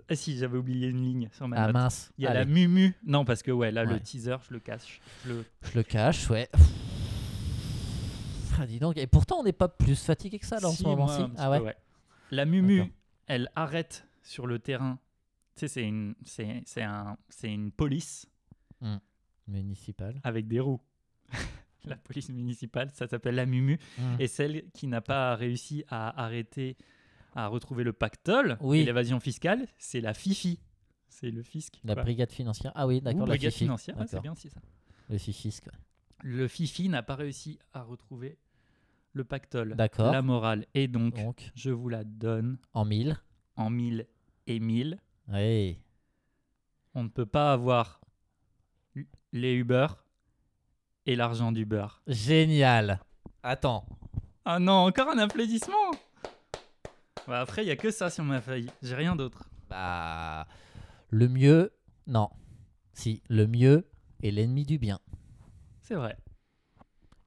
[0.09, 1.75] Ah si, j'avais oublié une ligne sur ma Ah note.
[1.75, 2.13] mince.
[2.17, 2.95] Il y a la Mumu.
[3.05, 3.93] Non, parce que ouais, là Ouais.
[3.95, 5.01] le teaser, je le cache.
[5.25, 5.45] Je le...
[5.63, 6.49] Je le cache, ouais.
[8.59, 8.97] Ah, dis donc.
[8.99, 11.17] Et pourtant on n'est pas plus fatigué que ça là en Si, ce moment moi,
[11.29, 11.77] petit Ah ouais.
[12.31, 12.93] La Mumu, D'accord.
[13.27, 14.99] elle arrête sur le terrain.
[15.57, 18.27] Tu sais, c'est une, c'est, c'est un, c'est une police
[19.49, 20.21] Municipal.
[20.23, 20.81] avec des roues.
[21.87, 23.79] la police municipale, ça s'appelle la Mumu.
[24.19, 26.77] Et celle qui n'a pas réussi à arrêter,
[27.35, 28.81] à retrouver le pactole Oui.
[28.81, 30.61] et l'évasion fiscale, c'est la FIFI.
[31.09, 31.81] C'est le fisc.
[31.85, 32.05] La quoi.
[32.05, 32.73] brigade financière.
[32.75, 33.21] Ah oui, Ou d'accord.
[33.21, 33.65] La brigade Fifi.
[33.65, 34.61] financière, ouais, c'est bien aussi ça.
[35.09, 35.73] Le ouais.
[36.23, 38.39] Le FIFI n'a pas réussi à retrouver
[39.13, 39.75] le pactole.
[39.75, 40.13] D'accord.
[40.13, 40.67] La morale.
[40.75, 43.17] Et donc, Donc je vous la donne en mille.
[43.57, 44.07] en mille
[44.47, 44.99] et mille.
[45.29, 45.79] Oui.
[46.95, 48.01] On ne peut pas avoir
[49.33, 49.87] les Uber
[51.07, 51.87] et l'argent d'Uber.
[52.07, 53.01] Génial.
[53.43, 53.85] Attends.
[54.45, 55.91] Ah non, encore un applaudissement
[57.27, 58.71] Bah, Après, il n'y a que ça sur ma feuille.
[58.83, 59.45] J'ai rien d'autre.
[59.69, 60.47] Bah,
[61.11, 61.73] le mieux,
[62.07, 62.29] non.
[62.93, 63.89] Si, le mieux
[64.23, 64.99] est l'ennemi du bien.
[65.83, 66.17] C'est vrai.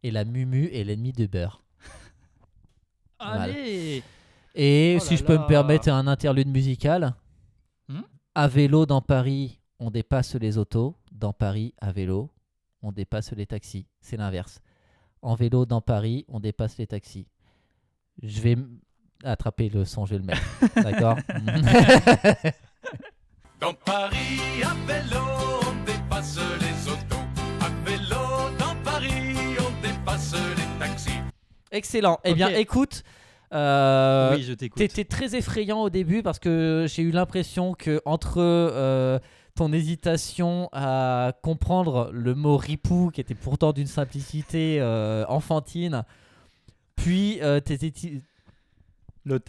[0.04, 1.64] Et la mumu est l'ennemi du beurre.
[3.20, 3.44] Voilà.
[3.44, 4.04] Allez
[4.56, 5.42] Et Oh si je peux là.
[5.44, 7.16] me permettre un interlude musical,
[7.90, 8.02] Hmm?
[8.36, 10.96] À vélo dans Paris, on dépasse les autos.
[11.12, 12.32] Dans Paris, à vélo,
[12.84, 13.88] on dépasse les taxis.
[14.02, 14.60] C'est l'inverse.
[15.22, 17.26] En vélo dans Paris, on dépasse les taxis.
[18.22, 18.58] Je vais
[19.24, 20.42] attraper le son, je vais le mettre.
[20.84, 21.18] D'accord
[23.60, 25.22] Dans Paris, à vélo,
[25.66, 27.24] on dépasse les autos.
[27.62, 31.12] À vélo, dans Paris, on dépasse les taxis.
[31.72, 32.20] Excellent.
[32.26, 33.04] Eh bien, écoute.
[33.54, 34.78] euh, Oui, je t'écoute.
[34.80, 39.18] T'étais très effrayant au début parce que j'ai eu l'impression que entre euh,
[39.56, 46.04] ton hésitation à comprendre le mot ripou, qui était pourtant d'une simplicité euh, enfantine,
[46.96, 47.78] puis, euh, tes,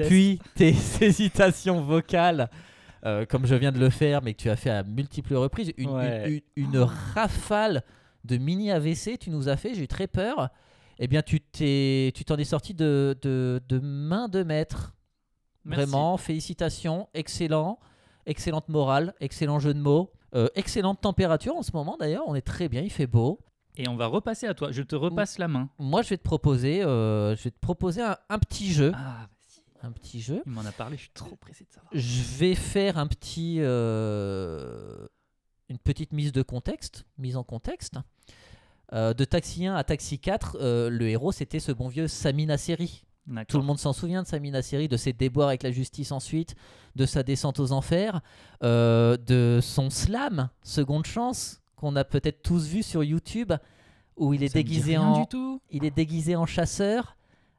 [0.07, 0.41] puis
[1.01, 2.49] hésitations vocales,
[3.05, 5.73] euh, comme je viens de le faire, mais que tu as fait à multiples reprises,
[5.77, 6.29] une, Ouais.
[6.57, 7.83] une- une- une rafale
[8.25, 10.49] de mini AVC, tu nous as fait, j'ai eu très peur.
[10.99, 14.95] Eh bien, tu t'es, tu t'en es sorti de, de, de main de maître.
[15.65, 15.83] Merci.
[15.87, 17.79] Vraiment, félicitations, excellent,
[18.27, 22.43] excellente morale, excellent jeu de mots, euh, excellente température en ce moment d'ailleurs, on est
[22.43, 23.41] très bien, il fait beau.
[23.77, 24.71] Et on va repasser à toi.
[24.71, 25.69] Je te repasse la main.
[25.81, 29.27] Moi, je vais te proposer, euh, je vais te proposer un, un petit jeu, Ah,
[29.83, 30.43] un petit jeu.
[30.47, 31.91] Il m'en a parlé, je suis trop pressé de savoir.
[31.93, 35.07] Je vais faire un petit, euh,
[35.69, 37.97] une petite mise de contexte, mise en contexte.
[38.93, 42.47] Euh, de Taxi 1 à Taxi 4, euh, le héros c'était ce bon vieux Sami
[42.47, 43.05] Nasseri.
[43.49, 46.55] Tout le monde s'en souvient de Samina Seri, de ses déboires avec la justice ensuite,
[46.95, 48.21] de sa descente aux enfers,
[48.63, 53.53] euh, de son slam, seconde chance, qu'on a peut-être tous vu sur YouTube,
[54.17, 55.61] où il est Ça déguisé en, du tout.
[55.71, 57.17] il est déguisé en chasseur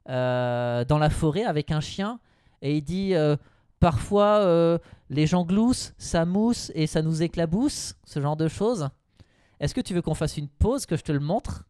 [0.08, 2.20] euh, dans la forêt avec un chien
[2.62, 3.36] et il dit euh,
[3.80, 4.78] parfois euh,
[5.10, 8.90] les gens gloussent, ça mousse et ça nous éclabousse, ce genre de choses.
[9.60, 11.66] Est-ce que tu veux qu'on fasse une pause que je te le montre?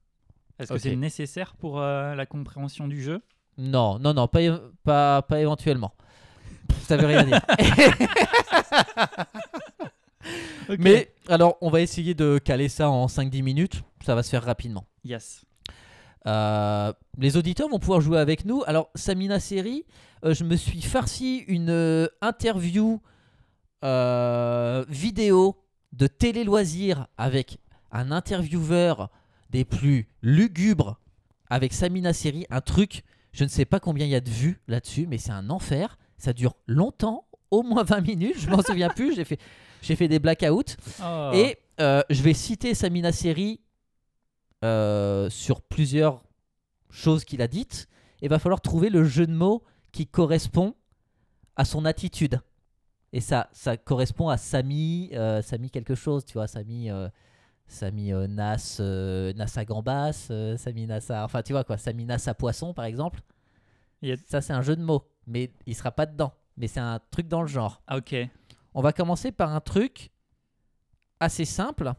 [0.59, 0.79] Est-ce que Ok.
[0.81, 3.21] c'est nécessaire pour euh, la compréhension du jeu?
[3.57, 4.39] Non, non, non, pas,
[4.83, 5.93] pas, pas éventuellement.
[6.83, 7.41] Ça veut rien dire.
[10.79, 13.83] Mais alors, on va essayer de caler ça en 5-10 minutes.
[14.05, 14.85] Ça va se faire rapidement.
[15.03, 15.45] Yes.
[16.27, 18.63] Euh, les auditeurs vont pouvoir jouer avec nous.
[18.65, 19.85] Alors, Samina Seri,
[20.23, 22.99] euh, je me suis farci une euh, interview
[23.83, 25.61] euh, vidéo
[25.93, 27.59] de télé loisirs avec
[27.91, 29.09] un intervieweur
[29.51, 30.99] des plus lugubres
[31.49, 32.45] avec Samina Seri.
[32.49, 33.03] Un truc,
[33.35, 35.97] je ne sais pas combien il y a de vues là-dessus, mais c'est un enfer.
[36.17, 38.39] Ça dure longtemps, au moins 20 minutes.
[38.39, 39.13] Je m'en souviens plus.
[39.13, 39.39] J'ai fait,
[39.81, 40.77] j'ai fait des blackouts.
[41.03, 41.31] Oh.
[41.33, 43.59] Et euh, je vais citer Samina Seri
[44.63, 46.23] euh, sur plusieurs
[46.89, 47.89] choses qu'il a dites.
[48.21, 50.73] Il va falloir trouver le jeu de mots qui correspond
[51.57, 52.39] à son attitude.
[53.11, 56.89] Et ça, ça correspond à Sami, euh, Sami quelque chose, tu vois, Sami,
[57.67, 61.77] Sami euh, Nas, euh, Nas à Gambas, euh, Sami Nas à- enfin tu vois quoi,
[61.77, 63.21] Sami Nas à Poisson par exemple.
[64.27, 66.33] Ça c'est un jeu de mots, mais il sera pas dedans.
[66.57, 67.81] Mais c'est un truc dans le genre.
[67.87, 68.15] Ah, ok.
[68.73, 70.11] On va commencer par un truc
[71.19, 71.93] assez simple.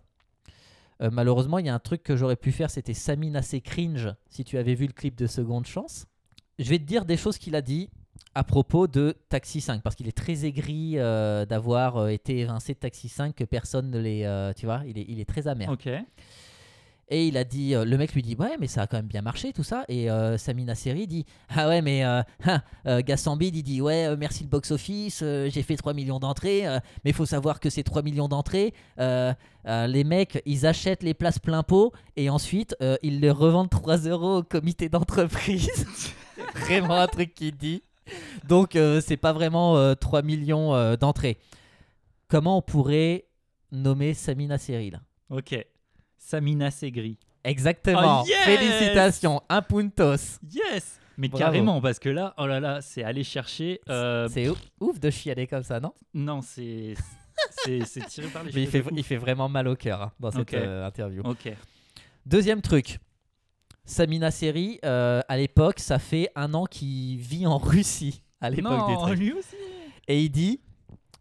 [1.03, 4.15] Euh, malheureusement, il y a un truc que j'aurais pu faire, c'était Samine assez cringe,
[4.31, 6.07] si tu avais vu le clip de Seconde Chance.
[6.59, 7.91] Je vais te dire des choses qu'il a dit
[8.35, 12.75] à propos de Taxi 5, parce qu'il est très aigri euh, d'avoir euh, été évincé
[12.75, 14.27] de Taxi 5, que personne ne l'ait...
[14.27, 15.71] euh, tu vois, il est, il est très amer.
[15.71, 15.89] Ok.
[17.09, 19.23] Et il a dit, le mec lui dit, ouais, mais ça a quand même bien
[19.23, 19.85] marché tout ça.
[19.89, 20.09] Et
[20.39, 22.25] Samina Seri dit, ah ouais, mais hein,
[22.85, 26.65] Gassambide, il dit, ouais, merci le box-office, euh, j'ai fait 3 millions d'entrées,
[27.05, 31.39] mais il faut savoir que ces 3 millions d'entrées, les mecs, ils achètent les places
[31.39, 35.71] plein pot et ensuite, ils les revendent 3 euros au comité d'entreprise.
[36.57, 37.83] Vraiment un truc qu'il dit.
[38.49, 41.39] Donc, euh, c'est pas vraiment euh, 3 millions euh, d'entrées.
[42.29, 43.27] Comment on pourrait
[43.73, 45.01] nommer Samina Seri là
[45.31, 45.57] Ok.
[46.17, 47.19] Samina Segri.
[47.45, 48.23] Exactement.
[48.23, 50.39] Oh, yes Félicitations, un puntos.
[50.53, 51.45] Yes Mais Bravo.
[51.45, 53.81] carrément, parce que là, oh là là, c'est aller chercher.
[53.89, 54.49] euh, C'est
[54.81, 55.93] ouf, de chialer comme ça, non?
[56.15, 56.95] Non, c'est.
[57.65, 58.83] C'est tiré par les Mais il cheveux.
[58.85, 61.23] fait, de il fait vraiment mal au cœur hein, dans cette interview.
[61.25, 61.53] Ok.
[62.25, 62.99] Deuxième truc.
[63.87, 68.23] Samina Seri, euh, à l'époque, ça fait un an qu'il vit en Russie.
[68.41, 69.19] À l'époque des trucs.
[69.19, 69.57] lui aussi.
[70.09, 70.61] Et il dit,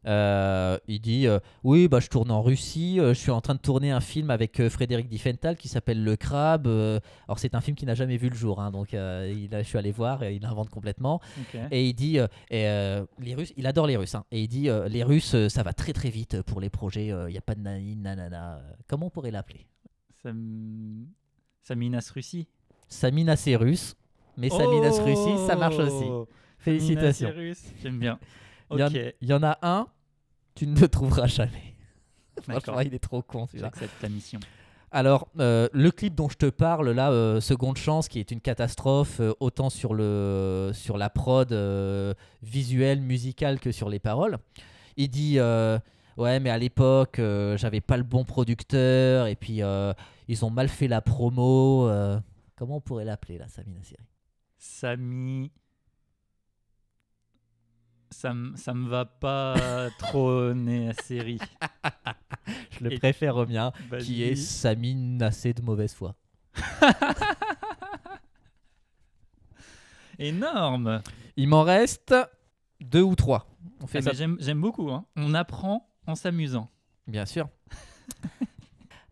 [0.07, 2.99] euh, il dit, euh, oui, bah je tourne en Russie.
[2.99, 6.03] euh, je suis en train de tourner un film avec euh, Frédéric Diffenthal qui s'appelle
[6.03, 6.67] Le Crabe.
[6.67, 9.53] euh, alors c'est un film qui n'a jamais vu le jour, hein, donc euh, il
[9.55, 11.21] a- je suis allé voir et il invente complètement.
[11.39, 11.59] Ok.
[11.71, 14.47] Et il dit, euh, et, euh, les Russes, il adore les Russes, hein, et il
[14.47, 17.37] dit, euh, les Russes, euh, ça va très très vite pour les projets, il n'y
[17.37, 18.57] a pas de nani, nanana.
[18.57, 19.65] euh, Comment on pourrait l'appeler?
[20.21, 21.05] Sam...
[21.63, 22.47] Saminas Russie.
[22.87, 23.95] Samina c'est russe,
[24.37, 26.05] mais Saminas Russie, ça marche aussi.
[26.07, 26.27] Oh
[26.59, 27.29] Félicitations.
[27.29, 27.53] Samina.
[27.81, 28.19] J'aime bien.
[28.71, 29.87] Il y, en, y a un,
[30.55, 31.75] tu ne le trouveras jamais.
[32.41, 33.69] Franchement, il est trop con celui-là.
[33.73, 34.39] J'accepte la mission.
[34.91, 38.39] Alors, euh, le clip dont je te parle, là, euh, Seconde Chance, qui est une
[38.39, 44.37] catastrophe, euh, autant sur, le, sur la prod euh, visuelle, musicale que sur les paroles.
[44.95, 45.77] Il dit euh,
[46.17, 49.93] Ouais, mais à l'époque, euh, j'avais pas le bon producteur, et puis euh,
[50.29, 51.89] ils ont mal fait la promo.
[52.55, 54.03] Comment on pourrait l'appeler, là, Samina Siri
[54.57, 55.51] Sami.
[58.11, 61.39] Ça, m- ça me va pas trop né à série.
[62.71, 64.03] Je le Et- préfère au mien, Vas-y.
[64.03, 66.15] qui est assez de mauvaise foi.
[70.19, 71.01] énorme.
[71.35, 72.15] Il m'en reste
[72.79, 73.47] deux ou trois.
[73.81, 74.89] On fait Ah, ça mais J'aime j'aime beaucoup.
[74.91, 75.05] hein.
[75.15, 76.69] On apprend en s'amusant.
[77.07, 77.49] Bien sûr.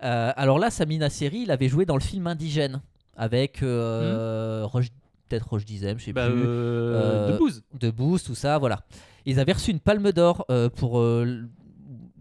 [0.03, 2.81] Euh, alors là, Samina Seri, il avait joué dans le film Indigène
[3.16, 4.89] avec euh, Roche-
[5.30, 7.64] peut-être Roche Dizem, je sais Bah, plus, euh, Euh, de bouse.
[7.80, 8.82] de Boost, tout ça, voilà.
[9.26, 11.43] Ils avaient reçu une palme d'or euh, pour euh,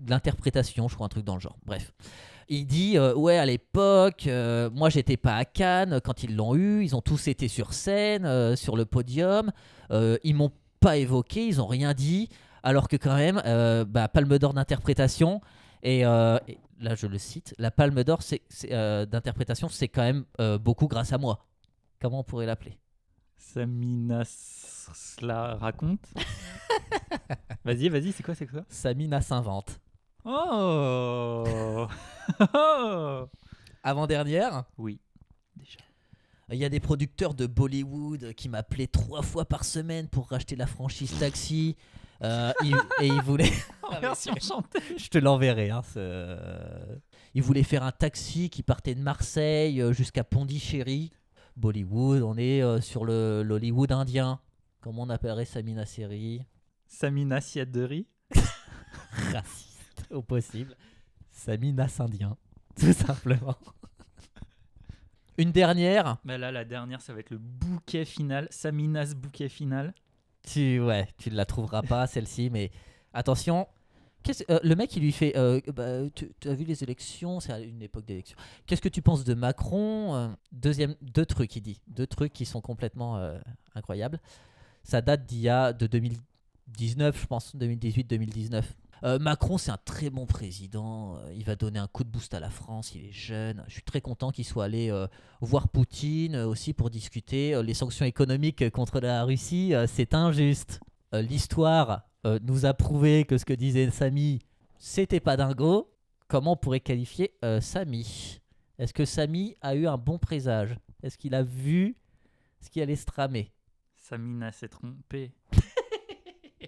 [0.09, 1.57] l'interprétation, je crois, un truc dans le genre.
[1.67, 1.93] Bref.
[2.49, 6.55] Il dit euh, ouais à l'époque euh, moi j'étais pas à Cannes quand ils l'ont
[6.57, 9.53] eu ils ont tous été sur scène euh, sur le podium
[9.91, 12.29] ils m'ont pas évoqué ils ont rien dit
[12.65, 13.41] alors que quand même
[13.87, 15.41] bah, Palme d'or d'interprétation
[15.83, 19.89] et, euh, et là je le cite la Palme d'or c'est, c'est, euh, d'interprétation c'est
[19.89, 21.47] quand même euh, beaucoup grâce à moi
[22.01, 22.79] comment on pourrait l'appeler?
[23.37, 24.23] Samina
[25.21, 26.07] la raconte.
[27.65, 28.65] vas-y, vas-y, c'est quoi, c'est quoi?
[28.69, 29.81] Samina s'invente
[30.25, 31.87] Oh
[32.55, 33.29] Oh
[33.85, 35.01] avant dernière Oui,
[35.57, 35.81] déjà.
[36.51, 40.55] Il y a des producteurs de Bollywood qui m'appelaient trois fois par semaine pour racheter
[40.55, 41.77] la franchise Taxi.
[42.23, 42.53] Euh,
[43.01, 43.11] et.
[43.83, 44.79] En version chantée.
[44.97, 45.71] Je te l'enverrai.
[45.71, 46.99] Hein, ce-
[47.35, 51.11] Ils voulaient faire un taxi qui partait de Marseille euh, jusqu'à Pondichéry.
[51.57, 54.41] Bollywood, on est euh, sur le l'Hollywood indien.
[54.81, 56.43] Comment on appellerait Samina Seri?
[56.87, 58.07] Samina assiette de riz.
[59.33, 60.77] Raciste au possible.
[61.31, 62.37] Samina indien,
[62.81, 63.57] tout simplement.
[65.39, 66.19] Une dernière.
[66.25, 68.47] Bah là, la dernière, ça va être le bouquet final.
[68.51, 69.95] Saminas bouquet final.
[70.47, 72.71] Tu, ouais, tu ne la trouveras pas celle-ci, mais
[73.13, 73.67] attention.
[74.51, 77.83] Euh, le mec, il lui fait euh, bah, Tu as vu les élections C'est une
[77.83, 78.37] époque d'élection.
[78.67, 81.81] Qu'est-ce que tu penses de Macron Euh, Deuxième, deux trucs, il dit.
[81.89, 83.21] Deux trucs qui sont complètement
[83.75, 84.21] incroyables.
[84.85, 88.63] Ça date d'il y a de 2019, je pense, 2018-2019.
[89.05, 91.17] Euh, Macron, c'est un très bon président.
[91.17, 92.95] Euh, Il va donner un coup de boost à la France.
[92.95, 93.65] Il est jeune.
[93.67, 95.07] Je suis très content qu'il soit allé euh,
[95.41, 97.61] voir Poutine aussi pour discuter.
[97.63, 100.81] Les sanctions économiques contre la Russie, c'est injuste.
[101.13, 104.39] L'histoire nous a prouvé que ce que disait Samy,
[104.79, 105.93] c'était pas dingo.
[106.29, 108.41] Comment on pourrait qualifier Samy?
[108.79, 110.77] Est-ce que Samy a eu un bon présage?
[111.03, 111.97] Est-ce qu'il a vu
[112.61, 113.53] ce qui allait se tramer?
[113.97, 115.33] Samina s'est trompée.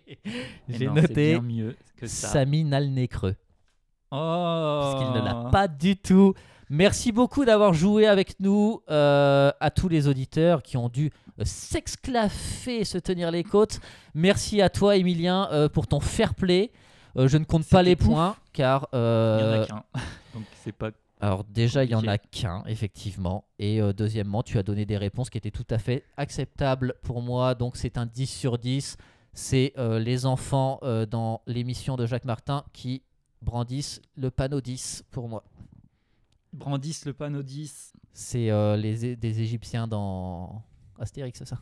[0.69, 2.29] J'ai noté mieux que ça.
[2.29, 3.37] Samy n'a le nez creux.
[4.11, 4.17] Oh
[4.81, 6.35] parce qu'il ne l'a pas du tout.
[6.71, 11.45] Merci beaucoup d'avoir joué avec nous, euh, à tous les auditeurs qui ont dû euh,
[11.45, 13.81] s'exclaffer et se tenir les côtes.
[14.15, 16.71] Merci à toi, Emilien, euh, pour ton fair play.
[17.17, 18.89] Euh, je ne compte pas les points, car...
[18.93, 19.85] Il y en a qu'un.
[20.35, 20.91] Donc c'est pas.
[21.21, 23.45] alors déjà, il y en a qu'un, effectivement.
[23.59, 27.55] Et deuxièmement, tu as donné des réponses qui étaient tout à fait acceptables pour moi.
[27.55, 28.97] Donc c'est un 10 sur 10.
[29.35, 33.03] C'est euh, les enfants euh, dans l'émission de Jacques Martin qui
[33.43, 35.45] brandissent le panneau 10 pour moi.
[36.53, 37.93] Brandissent le panneau 10.
[38.13, 40.63] C'est euh, les, des Égyptiens dans
[41.01, 41.61] Astérix, c'est ça?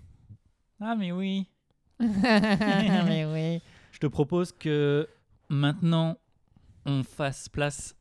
[0.80, 1.48] Ah, mais oui.
[2.00, 3.62] Mais oui.
[3.92, 5.08] Je te propose que
[5.48, 6.18] maintenant,
[6.84, 7.94] on fasse place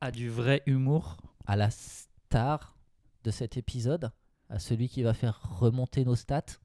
[0.00, 1.16] à du vrai humour.
[1.46, 2.76] À la star
[3.24, 4.12] de cet épisode,
[4.50, 6.60] à celui qui va faire remonter nos stats,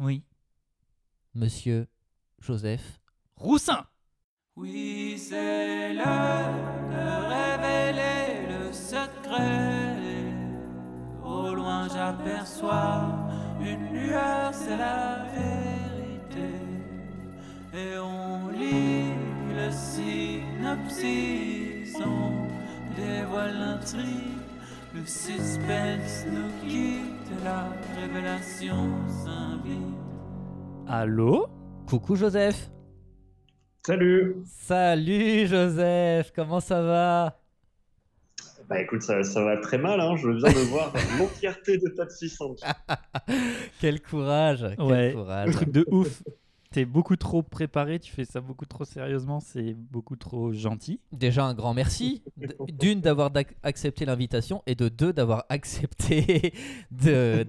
[0.00, 0.22] Oui.
[1.34, 1.88] Monsieur
[2.40, 3.00] Joseph.
[3.36, 3.84] Roussin
[4.54, 6.54] Oui, c'est l'heure
[6.90, 7.04] de
[7.34, 9.96] révéler le secret.
[11.24, 13.18] Au loin, j'aperçois
[13.60, 16.54] une lueur, c'est la vérité.
[17.72, 19.12] Et on lit
[19.56, 21.02] le synopsis,
[22.04, 22.46] on
[22.94, 24.38] dévoile l'intrigue.
[24.94, 30.03] Le suspense nous quitte, la révélation s'invite.
[30.88, 31.46] Allô
[31.88, 32.70] Coucou Joseph.
[33.86, 37.40] Salut Salut Joseph, comment ça va?
[38.68, 40.16] Bah écoute, ça, ça va très mal, hein.
[40.16, 42.56] je viens de voir l'entièreté de Taxi 5.
[43.80, 45.12] Quel courage, quel Ouais.
[45.14, 45.52] courage.
[45.52, 46.22] Truc de ouf.
[46.70, 50.98] T'es beaucoup trop préparé, tu fais ça beaucoup trop sérieusement, c'est beaucoup trop gentil.
[51.12, 52.24] Déjà un grand merci,
[52.68, 53.30] d'une d'avoir
[53.62, 56.52] accepté l'invitation et de deux d'avoir accepté
[56.90, 57.44] de-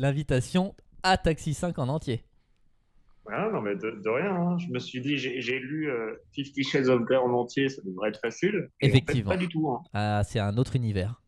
[0.00, 2.24] l'invitation à Taxi 5 en entier.
[3.32, 4.58] Ah non mais de, de rien, hein.
[4.58, 8.08] je me suis dit, j'ai lu euh, Fifty Shades of Grey en entier, ça devrait
[8.08, 8.54] être facile.
[8.54, 9.30] Et en fait, Effectivement.
[9.30, 9.70] pas du tout.
[9.70, 9.82] hein.
[9.92, 11.20] Ah, c'est un autre univers.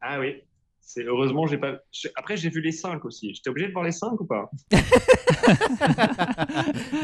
[0.00, 0.42] Ah oui,
[0.80, 1.78] c'est heureusement, j'ai pas.
[2.16, 3.32] Après, j'ai vu les 5 aussi.
[3.34, 4.50] J'étais obligé de voir les 5 ou pas?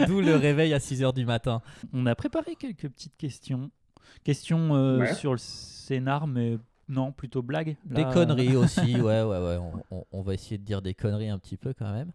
[0.07, 1.63] D'où le réveil à 6h du matin.
[1.93, 3.71] On a préparé quelques petites questions.
[4.23, 5.15] Questions euh, Ouais.
[5.15, 6.59] sur le scénar, mais
[6.89, 7.77] non, plutôt blague.
[7.85, 9.59] Des Là, conneries aussi, ouais, ouais, ouais.
[9.91, 12.11] On, on- on va essayer de dire des conneries un petit peu quand même.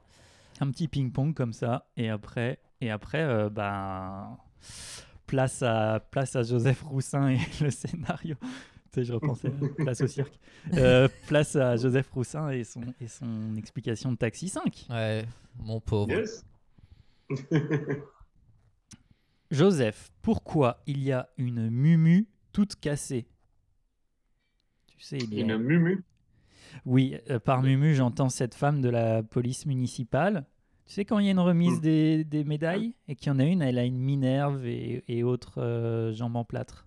[0.60, 1.90] Un petit ping-pong comme ça.
[1.96, 4.38] Et après, et après euh, ben,
[5.26, 8.36] place, à, place à Joseph Roussin et le scénario.
[8.42, 8.50] Tu
[8.96, 10.40] sais, je repensais, place au cirque.
[10.74, 14.88] Euh, place à Joseph Roussin et son, et son explication de Taxi 5.
[14.90, 15.26] Ouais,
[15.60, 16.12] mon pauvre.
[16.12, 16.44] Yes.
[19.52, 23.28] Joseph, pourquoi il y a une mumu toute cassée?
[24.88, 25.44] Tu sais, il y a...
[25.44, 26.04] Une mumu.
[26.86, 30.46] Oui, euh, par mumu, j'entends cette femme de la police municipale.
[30.86, 31.82] Tu sais, quand il y a une remise Mm.
[31.82, 35.24] des, des médailles et qu'il y en a une, elle a une minerve et, et
[35.24, 36.86] autres euh, jambes en plâtre.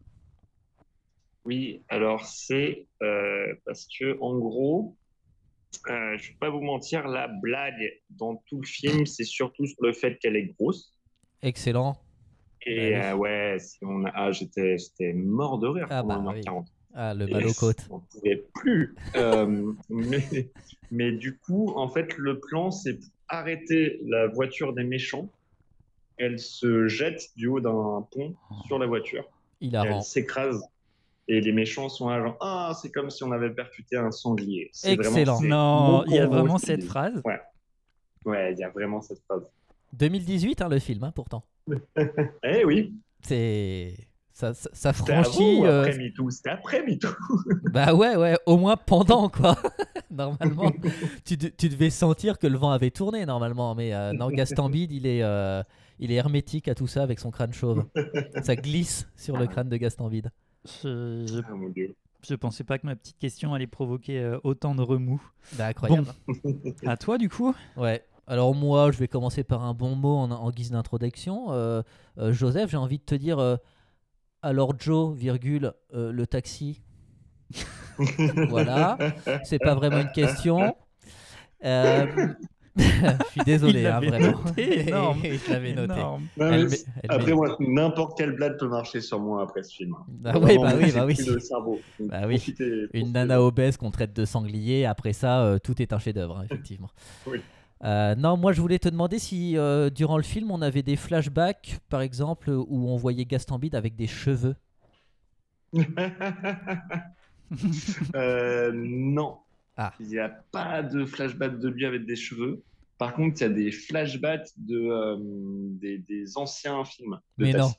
[1.45, 4.97] Oui, alors c'est euh, parce que en gros,
[5.89, 9.83] euh, je vais pas vous mentir, la blague dans tout le film, c'est surtout sur
[9.83, 10.93] le fait qu'elle est grosse.
[11.43, 11.97] Excellent.
[12.65, 13.05] Et Bah oui.
[13.13, 16.67] euh, ouais, si on a, ah, j'étais, j'étais mort de rire Ah pendant bah 1h40.
[16.95, 17.87] Ah, le mal aux côtes.
[17.91, 18.95] On pouvait plus.
[19.17, 20.51] Euh, mais,
[20.91, 25.29] mais du coup, en fait, le plan, c'est pour arrêter la voiture des méchants.
[26.19, 28.35] Elle se jette du haut d'un pont
[28.67, 29.25] sur la voiture.
[29.61, 30.63] Il a elle s'écrase
[31.29, 34.71] Et les méchants sont là, genre, ah, c'est comme si on avait percuté un sanglier.
[34.85, 35.41] Vraiment- Excellent.
[35.41, 37.23] Non, il y a vraiment aussi cette phrase.
[38.25, 39.43] Ouais, il y a vraiment cette phrase.
[39.95, 41.45] 2018, hein, le film, hein, pourtant.
[42.45, 43.95] Eh oui, C'est.
[44.35, 45.57] Ça, ça, ça c'était avant franchit.
[45.61, 47.09] ou euh, après MeToo C'était après MeToo.
[47.73, 49.57] Bah ouais, ouais, au moins pendant, quoi.
[50.11, 50.73] normalement,
[51.25, 53.75] tu, de- tu devais sentir que le vent avait tourné, normalement.
[53.75, 55.63] Mais euh, non, Gastambide, il est, euh,
[55.99, 57.85] il est hermétique à tout ça avec son crâne chauve.
[58.43, 60.31] Ça glisse sur le crâne de Gastambide.
[60.65, 61.95] Je, je, Ah mon dieu.
[62.27, 65.21] je pensais pas que ma petite question allait provoquer euh, autant de remous.
[65.59, 66.07] Bah, incroyable.
[66.87, 68.03] À toi, du coup Ouais.
[68.29, 71.47] Alors moi, je vais commencer par un bon mot en, en guise d'introduction.
[71.51, 71.83] Euh,
[72.19, 73.57] euh, Joseph, j'ai envie de te dire, euh,
[74.43, 76.83] alors Joe, virgule, euh, le taxi.
[78.49, 78.97] voilà.
[79.45, 80.75] C'est pas vraiment une question.
[81.65, 82.07] Euh,
[82.77, 82.85] je
[83.31, 84.41] suis désolé, Il hein, l'avait vraiment.
[84.45, 85.19] noté, énorme.
[85.23, 85.93] je l'avais noté.
[85.95, 86.23] Énorme.
[86.39, 89.63] Non, Elle mais met- elle Après, moi, n'importe quelle blague peut marcher sur moi après
[89.63, 89.95] ce film.
[90.25, 91.15] Ah oui, Vraiment, bah oui, bah oui.
[91.15, 91.81] de cerveau.
[92.01, 92.37] Bah oui.
[92.37, 96.39] profitez- Une nana obèse qu'on traite de sanglier, après ça, euh, tout est un chef-d'œuvre,
[96.39, 96.91] hein, effectivement.
[97.27, 97.41] Oui.
[97.85, 100.97] Euh, non, moi je voulais te demander si euh, durant le film on avait des
[100.97, 104.55] flashbacks, par exemple, où on voyait Gastambide avec des cheveux.
[108.17, 109.39] Euh, non.
[109.77, 109.93] Ah.
[110.01, 112.63] Il n'y a pas de flashback de lui avec des cheveux.
[112.97, 115.19] Par contre, il y a des flashbacks de,
[115.79, 117.19] des, des anciens films.
[117.37, 117.69] de Mais Tassi.
[117.69, 117.75] non.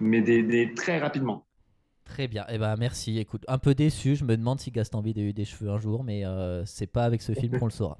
[0.00, 1.46] Mais des, des- très rapidement.
[2.04, 3.18] Très bien, eh ben merci.
[3.18, 6.04] Écoute, un peu déçu, je me demande si Gastambide a eu des cheveux un jour,
[6.04, 6.24] mais
[6.66, 7.98] c'est pas avec ce film qu'on le saura.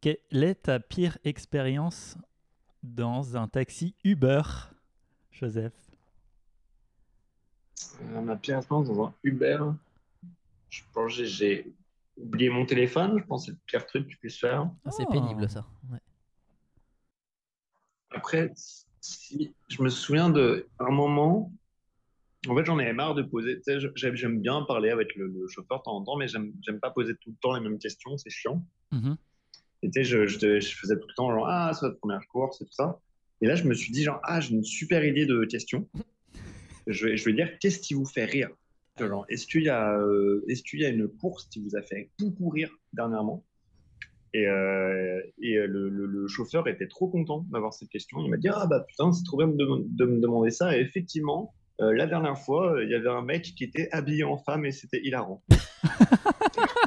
[0.00, 2.16] Quelle est ta pire expérience
[2.82, 4.42] dans un taxi Uber,
[5.32, 5.72] Joseph?
[8.02, 9.58] Euh, ma pire expérience dans un Uber,
[10.70, 11.72] je pense que j'ai-
[12.18, 13.18] oublié mon téléphone.
[13.18, 14.70] Je pense que c'est le pire truc que tu puisses faire.
[14.86, 15.12] Ah, c'est Oh.
[15.12, 15.66] pénible ça.
[15.92, 15.98] Ouais.
[18.10, 18.52] Après,
[19.02, 21.52] si, je me souviens de un moment.
[22.48, 23.56] En fait, j'en avais marre de poser.
[23.56, 26.26] tu sais, je- J'aime bien parler avec le, le chauffeur de temps en temps, mais
[26.28, 28.16] j'aime j'aime pas poser tout le temps les mêmes questions.
[28.16, 28.64] C'est chiant.
[28.92, 29.16] Mhm.
[29.82, 30.38] Et tu sais, je, je,
[30.74, 32.98] faisais tout le temps genre ah c'est votre première course et tout ça.
[33.42, 35.88] Et là, je me suis dit genre ah j'ai une super idée de question.
[36.88, 38.48] Je vais, je vais dire qu'est-ce qui vous fait rire?
[39.00, 41.82] Genre est-ce qu'il y a euh, est-ce qu'il y a une course qui vous a
[41.82, 43.44] fait beaucoup rire dernièrement?
[44.32, 48.18] Et, euh, et euh, le, le- le chauffeur était trop content d'avoir cette question.
[48.24, 50.76] Il m'a dit ah bah putain c'est trop bien de, me- de me demander ça.
[50.76, 51.52] Et effectivement.
[51.80, 54.70] euh, la dernière fois, il y avait un mec qui était habillé en femme et
[54.72, 55.42] c'était hilarant.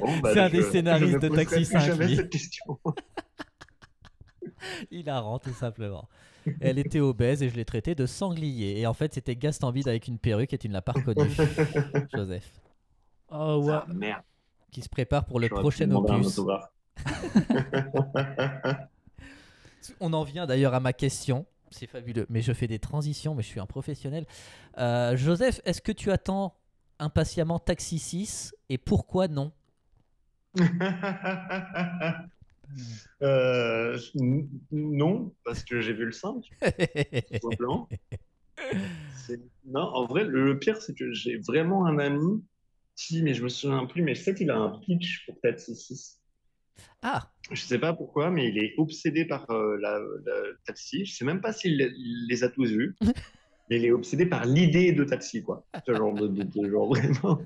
[0.00, 2.30] Bon, bah, C'est un je- des scénaristes je ne de Taxi plus 5, jamais cette
[2.30, 2.78] question.
[4.90, 6.08] Hilarant, tout simplement.
[6.60, 8.78] Elle était obèse et je l'ai traitée de sanglier.
[8.80, 11.30] Et en fait, c'était Gastambide avec une perruque et tu ne l'as pas reconnu,
[12.14, 12.50] Joseph.
[13.30, 13.72] Oh ouais.
[13.74, 14.22] Ah, merde.
[14.70, 16.40] Qui se prépare pour le prochain opus.
[20.00, 21.46] On en vient d'ailleurs à ma question.
[21.70, 22.26] C'est fabuleux.
[22.28, 24.26] Mais je fais des transitions, mais je suis un professionnel.
[24.78, 26.54] Euh, Joseph, est-ce que tu attends
[26.98, 29.52] impatiemment Taxi 6 et pourquoi non?
[33.12, 33.98] Euh,
[34.70, 37.88] non, parce que j'ai vu le 5, tout simplement.
[39.26, 42.44] C'est- Non, en vrai, le, pire, c'est que j'ai vraiment un ami
[42.96, 45.74] qui, mais je me souviens plus, mais je sais qu'il a un pitch pour Taxi
[45.74, 46.20] 6.
[47.02, 50.34] Ah, Je sais pas pourquoi, mais il est obsédé par euh, la, la
[50.64, 51.04] Taxi.
[51.04, 52.94] Je sais même pas s'il les- il les a tous vus.
[53.76, 55.64] il est obsédé par l'idée de Taxi, quoi.
[55.86, 57.40] Ce genre de, de- de- genre vraiment,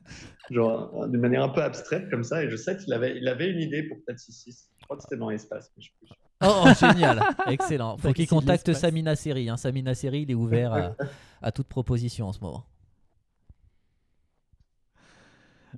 [0.50, 2.42] genre d'une manière un peu abstraite comme ça.
[2.44, 4.70] Et je sais qu'il avait, il avait une idée pour Taxi 6.
[4.78, 5.70] Je crois que c'était dans l'espace.
[5.76, 6.16] mais je suis plus sûr.
[6.42, 7.96] oh, génial, excellent.
[7.98, 8.72] Faut qu'il de contacte.
[8.72, 9.48] Samina Seri.
[9.48, 9.56] Hein.
[9.56, 10.96] Samina Seri, il est ouvert à,
[11.42, 12.64] à toute proposition en ce moment.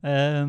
[0.04, 0.46] Euh,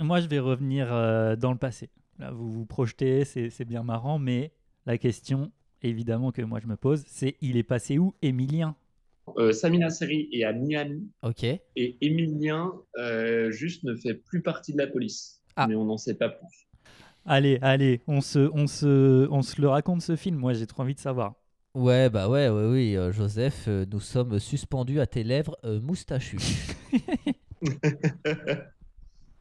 [0.00, 1.90] moi, je vais revenir euh, dans le passé.
[2.18, 4.52] Là, vous vous projetez, c'est c'est bien marrant, mais
[4.86, 5.50] la question,
[5.82, 8.74] évidemment, que moi je me pose, c'est il est passé où, Emilien
[9.38, 11.44] Euh, Samina Seri est à Miami Ok.
[11.44, 15.42] et Emilien euh, juste ne fait plus partie de la police.
[15.56, 15.66] Ah.
[15.66, 16.68] Mais on n'en sait pas plus.
[17.26, 20.36] Allez, allez, on se, on, se, on se le raconte ce film.
[20.36, 21.34] Moi, j'ai trop envie de savoir.
[21.74, 26.38] Ouais, bah ouais, ouais, oui, euh, Joseph, nous sommes suspendus à tes lèvres euh, moustachues.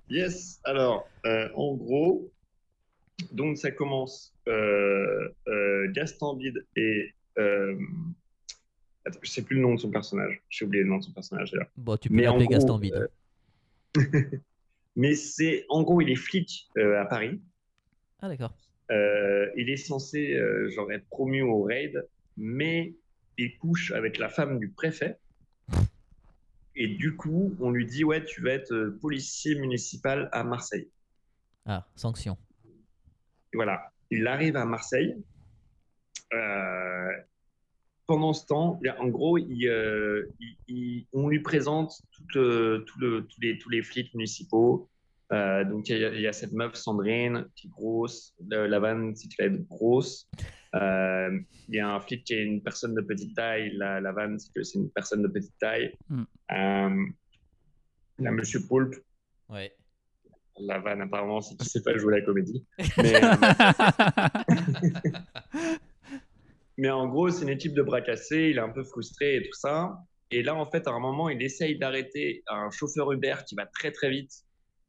[0.10, 2.32] Yes, alors, euh, en gros,
[3.32, 7.14] donc ça commence euh, euh, Gastambide et.
[9.06, 10.42] Attends, je sais plus le nom de son personnage.
[10.50, 11.70] J'ai oublié le nom de son personnage d'ailleurs.
[11.78, 13.10] Bon, tu peux Mais en l'appeler gros, Gastambide.
[13.98, 14.02] euh,
[14.96, 15.66] Mais c'est.
[15.70, 17.40] En gros, il est flic euh, à Paris.
[18.22, 18.54] Ah, d'accord.
[18.92, 20.38] Euh, il est censé
[20.70, 22.06] genre être promu au raid,
[22.38, 22.94] mais
[23.38, 25.18] il couche avec la femme du préfet.
[26.76, 30.90] Et du coup, on lui dit Ouais, tu vas être euh, policier municipal à Marseille.
[31.66, 32.38] Ah, sanction.
[33.54, 35.16] Et voilà, il arrive à Marseille.
[36.34, 37.12] Euh,
[38.10, 43.00] pendant ce temps, en gros, il, euh, il- il- on lui présente tout le- tout
[43.00, 44.90] le- tous, les, tous les flics municipaux.
[45.32, 48.66] Euh, donc, il y, a, il y a cette meuf Sandrine qui est grosse, le-
[48.66, 50.28] la vanne cyclette grosse.
[50.74, 54.12] Euh, il y a un flic qui est une personne de petite taille, la, la
[54.12, 55.94] vanne c'est que c'est une personne de petite taille.
[56.10, 56.24] Hmm.
[56.52, 57.06] Euh,
[58.18, 58.96] il y a Monsieur Poulpe,
[59.50, 59.72] Ouais.
[60.60, 62.66] la vanne apparemment c'est qu'il sait pas jouer la comédie.
[62.98, 63.36] Mais, euh,
[66.80, 69.44] Mais en gros, c'est une équipe de bras cassés, il est un peu frustré et
[69.44, 69.98] tout ça.
[70.32, 73.66] Et là, en fait, à un moment, il essaye d'arrêter un chauffeur Uber qui va
[73.66, 74.32] très très vite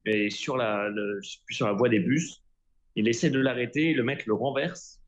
[0.05, 2.43] et sur la, le- je sais plus, sur la voie des bus.
[2.95, 5.01] Il essaie de l'arrêter, le mec le renverse.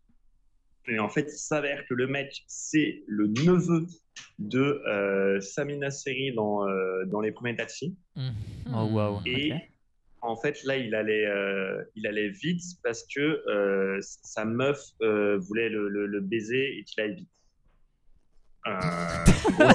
[0.89, 3.87] Et en fait, il s'avère que le mec, c'est le neveu
[4.41, 7.95] de euh, Samina Seri dans, euh, dans les premiers taxis.
[8.17, 8.33] Mhm.
[8.75, 9.21] Oh, waouh.
[9.27, 9.53] Et.
[10.23, 15.37] En fait, là, il allait, euh, il allait vite parce que euh, sa meuf euh,
[15.39, 17.29] voulait le, le- le baiser et qu'il aille vite.
[18.67, 18.71] Euh,
[19.59, 19.73] gros,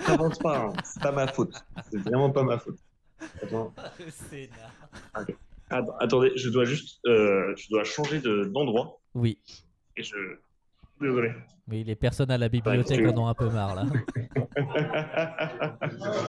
[0.00, 0.72] ça avance pas, hein.
[0.84, 1.54] c'est pas ma faute.
[1.90, 2.78] C'est vraiment pas ma faute.
[3.42, 3.72] Attends,
[5.70, 9.38] att- attendez, je dois juste, euh, je dois changer de- d'endroit Oui.
[9.96, 10.16] et je,
[11.00, 11.30] désolé.
[11.68, 13.86] Oui, les personnes à la bibliothèque en ont un peu marre là.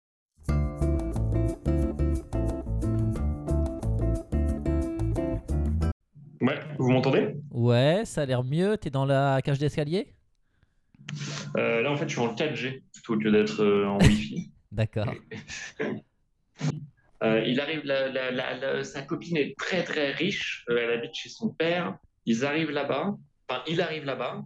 [6.41, 7.35] ouais, vous m'entendez?
[7.51, 8.77] Ouais, ça a l'air mieux.
[8.77, 10.13] T'es dans la cage d'escalier?
[11.57, 14.51] Euh, Là, en fait, je suis en 4G plutôt que d'être euh, en Wi-Fi.
[14.71, 15.13] D'accord.
[17.23, 21.13] Euh, il arrive, la- la- la- la- sa copine est très très riche, elle habite
[21.13, 21.97] chez son père.
[22.25, 23.17] Ils arrivent là-bas,
[23.49, 24.45] enfin il arrive là-bas,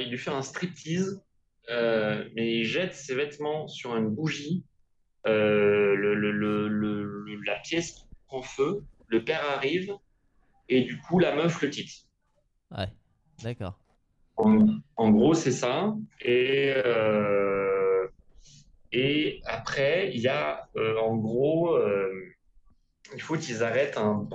[0.00, 1.22] il lui fait un striptease,
[1.68, 4.64] mais il jette ses vêtements sur une bougie.
[5.26, 5.94] Le-
[7.44, 9.92] la pièce prend feu, le père arrive
[10.70, 11.90] et du coup la meuf le quitte.
[12.70, 12.88] Ouais,
[13.42, 13.78] d'accord.
[14.36, 14.66] En,
[14.96, 15.94] en gros, c'est ça.
[16.22, 18.06] Et, euh,
[18.92, 22.10] et après, il y a, euh, en gros, euh,
[23.14, 24.26] il faut qu'ils arrêtent un.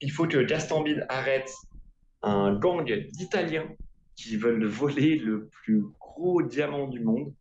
[0.00, 1.52] Il faut que Gaston Bide arrête
[2.22, 3.68] un gang d'Italiens
[4.16, 7.34] qui veulent voler le plus gros diamant du monde.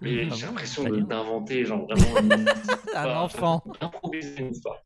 [0.00, 2.48] Mais Ah j'ai l'impression d'inventer, genre vraiment une
[2.94, 3.62] Un enfant.
[3.80, 4.82] d'improviser une histoire.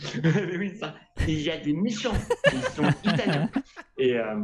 [0.58, 0.94] Oui, ça.
[1.26, 2.16] Il y a des méchants,
[2.52, 3.50] ils sont italiens.
[3.98, 4.36] Et, euh,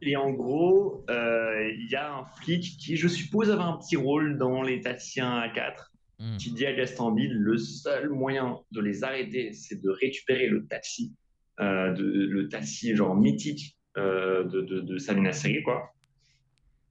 [0.00, 3.96] et en gros, euh, il y a un flic qui, je suppose, avait un petit
[3.96, 6.36] rôle dans les Tatiens à 4, Hmm.
[6.36, 10.66] qui dit à Gaston Bide le seul moyen de les arrêter, c'est de récupérer le
[10.66, 11.12] taxi,
[11.58, 15.92] euh, de, le taxi genre mythique de, de, de Samina Seri, quoi.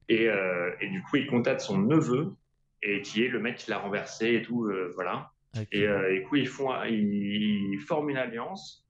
[0.10, 2.34] Et, et du coup, il contacte son neveu,
[2.84, 5.32] et qui est le mec qui l'a renversé et tout, voilà.
[5.72, 8.86] Et, euh, et du coup, ils, font, ils, ils forment une alliance.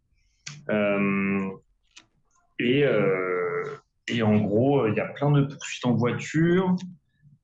[0.70, 1.50] Euh,
[2.60, 3.64] et, euh,
[4.08, 6.76] et en gros, il y a plein de poursuites en voiture.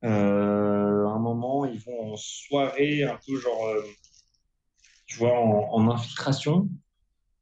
[0.04, 3.82] Euh, à un moment, ils vont en soirée, un peu genre, euh,
[5.06, 6.68] tu vois, en, en infiltration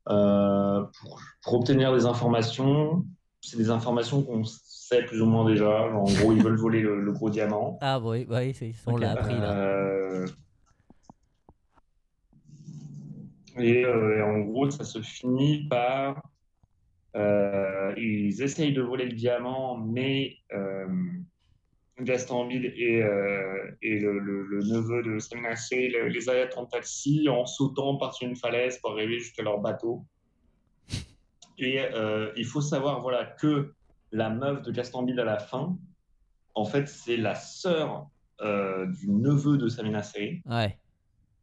[0.08, 3.04] euh, pour, pour obtenir des informations.
[3.42, 5.90] C'est des informations qu'on sait plus ou moins déjà.
[5.90, 7.78] Genre, en gros, ils veulent voler le, le gros diamant.
[7.82, 9.00] Ah oui, oui, c'est- on Ok.
[9.00, 9.52] l'a appris là.
[9.52, 10.26] Euh,
[13.58, 16.22] Et, euh, en gros, ça se finit par.
[17.14, 20.86] euh, ils essayent de voler le diamant, mais euh,
[21.98, 28.36] Gaston Bide et, le, neveu de le- les arrêtent en taxi en sautant par-dessus une
[28.36, 30.04] falaise pour arriver jusqu'à leur bateau.
[31.58, 31.80] Et
[32.36, 33.72] il faut savoir voilà, que
[34.12, 35.74] la meuf de Gaston Bide à la fin,
[36.54, 38.08] en fait, c'est la sœur
[38.42, 40.42] du neveu de Samina Seri.
[40.44, 40.78] Ouais.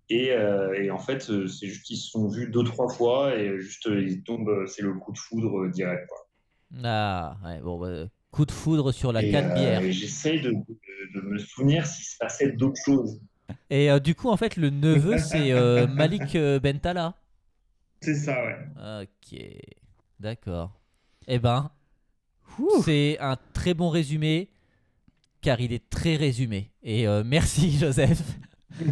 [0.10, 3.36] Et, euh, et en fait, euh, c'est juste qu'ils se sont vus deux, trois fois
[3.36, 6.08] et juste euh, ils tombent, c'est le coup de foudre direct.
[6.08, 6.18] Quoi.
[6.84, 9.82] Ah, ouais, bon, bah, coup de foudre sur la et, canne euh, bière.
[9.82, 10.58] et j'essaye de, de-
[11.16, 13.20] de me souvenir s'il se passait d'autres choses.
[13.70, 17.16] Et euh, du coup, en fait, le neveu, c'est euh, Malik Bentala.
[18.01, 18.56] C'est ça, ouais.
[18.76, 19.39] Ok,
[20.20, 20.72] d'accord.
[21.28, 21.72] Eh ben,
[22.84, 24.49] c'est un très bon résumé,
[25.41, 26.72] car il est très résumé.
[26.84, 28.22] Et euh, merci, Joseph.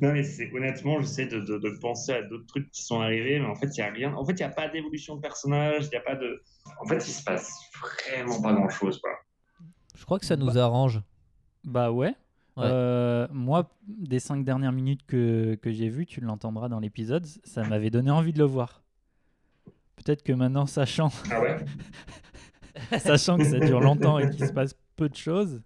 [0.00, 3.38] non, mais c'est honnêtement, j'essaie de, de, de penser à d'autres trucs qui sont arrivés,
[3.38, 4.14] mais en fait, il n'y a rien.
[4.14, 6.42] En fait, il n'y a pas d'évolution de personnage, il n'y a pas de.
[6.82, 9.12] En fait, il se passe vraiment pas grand chose, quoi.
[9.94, 11.00] Je crois que ça nous arrange.
[11.64, 12.14] Bah ouais.
[12.56, 12.64] Ouais.
[12.64, 17.62] Euh, moi, des cinq dernières minutes que, que j'ai vues, tu l'entendras dans l'épisode, ça
[17.64, 18.82] m'avait donné envie de le voir.
[19.96, 21.56] Peut-être que maintenant, sachant, Ah ouais?
[22.98, 25.62] sachant que ça dure longtemps et qu'il se passe peu de choses,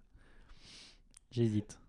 [1.31, 1.80] j'hésite.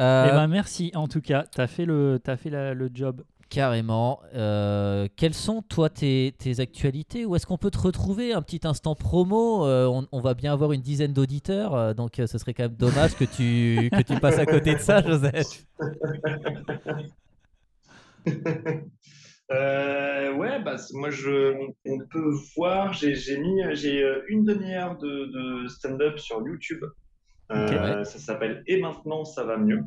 [0.00, 3.22] Euh, Eh ben merci, en tout cas, t'as fait le, t'as fait la- le job.
[3.50, 4.20] Carrément.
[4.34, 8.60] Euh, quelles sont, toi, tes, tes actualités Où est-ce qu'on peut te retrouver Un petit
[8.64, 9.66] instant promo.
[9.66, 12.62] euh, on, on va bien avoir une dizaine d'auditeurs, euh, donc euh, ce serait quand
[12.62, 15.66] même dommage que tu, que tu passes à côté de ça, Joseph.
[19.52, 24.96] Euh, ouais, bah, moi, je, on, on peut voir, j'ai j'ai mis, j'ai une demi-heure
[24.98, 26.84] de, de stand-up sur YouTube.
[27.50, 28.04] Euh, ouais.
[28.04, 29.82] Ça s'appelle Et maintenant, ça va mieux.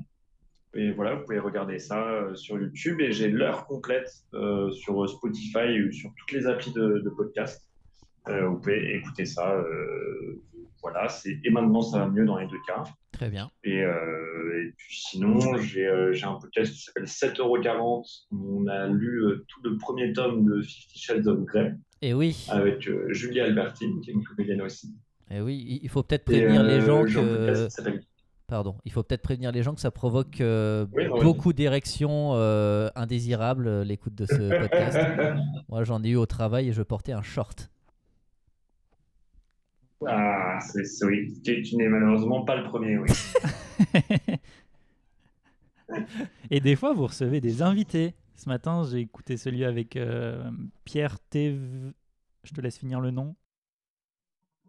[0.76, 2.99] Et voilà, vous pouvez regarder ça euh, sur YouTube.
[3.01, 7.68] Et j'ai l'heure complète euh, sur Spotify ou sur toutes les applis de, de podcast.
[8.26, 9.61] Vous pouvez écouter ça.
[10.82, 12.84] voilà, c'est Et maintenant, ça va mieux dans les deux cas.
[13.14, 13.51] Très bien.
[13.64, 18.26] Et, euh, et puis sinon, j'ai euh, un podcast qui s'appelle 7,40€.
[18.32, 22.47] On a lu euh, tout le premier tome de Fifty Shades of Grey Et oui,
[22.49, 24.95] avec Julie Albertine, qui est une comédienne aussi.
[25.34, 27.99] Et oui, il- faut peut-être prévenir euh, les gens un podcast que.
[28.47, 31.23] Pardon, il faut peut-être prévenir les gens que ça provoque euh, Oui, non, oui.
[31.23, 34.99] beaucoup d'érections euh, indésirables, euh, l'écoute de ce podcast.
[35.69, 37.71] Moi, j'en ai eu au travail et je portais un short.
[40.05, 41.34] ah, c'est oui.
[41.43, 43.09] Tu, tu n'es malheureusement pas le premier, oui.
[46.49, 48.15] Et des fois, vous recevez des invités.
[48.36, 50.49] Ce matin, j'ai écouté celui avec euh,
[50.86, 51.93] Pierre Théve.
[52.43, 53.36] Je te laisse finir le nom.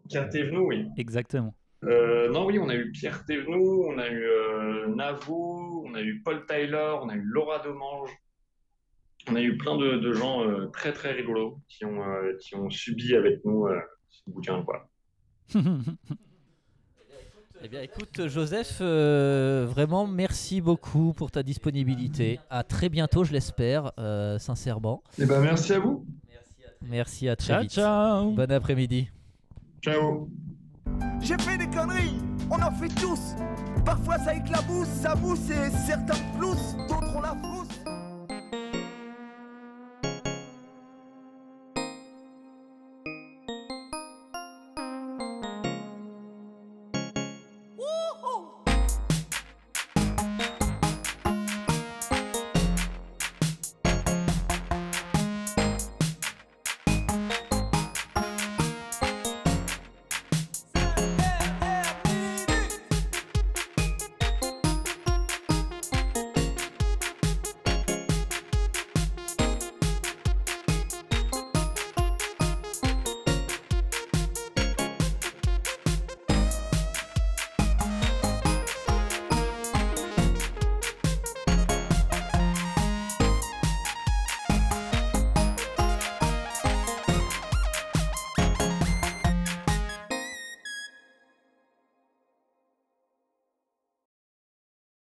[0.07, 0.85] Pierre Thévenoud, oui.
[0.97, 1.53] Exactement.
[1.83, 6.01] Euh, non, oui, on a eu Pierre Thévenoud, on a eu euh, Navo, on a
[6.01, 8.09] eu Paul Tyler, on a eu Laura Domange.
[9.27, 12.55] On a eu plein de, de gens euh, très très rigolos qui ont, euh, qui
[12.55, 13.79] ont subi avec nous euh,
[14.09, 14.87] ce bouquin, quoi.
[17.63, 22.39] Eh bien, écoute, Joseph, euh, vraiment merci beaucoup pour ta disponibilité.
[22.49, 25.01] À très bientôt, je l'espère, euh, sincèrement.
[25.17, 26.05] Eh ben, merci à vous.
[26.83, 27.71] Merci, à très ciao, vite.
[27.71, 28.31] ciao.
[28.31, 29.09] Bon après-midi.
[29.85, 30.27] Ciao.
[31.21, 32.19] J'ai fait des conneries,
[32.49, 33.35] on en fait tous.
[33.85, 37.84] Parfois ça éclabousse, ça mousse et certains floussent, d'autres on la frousse.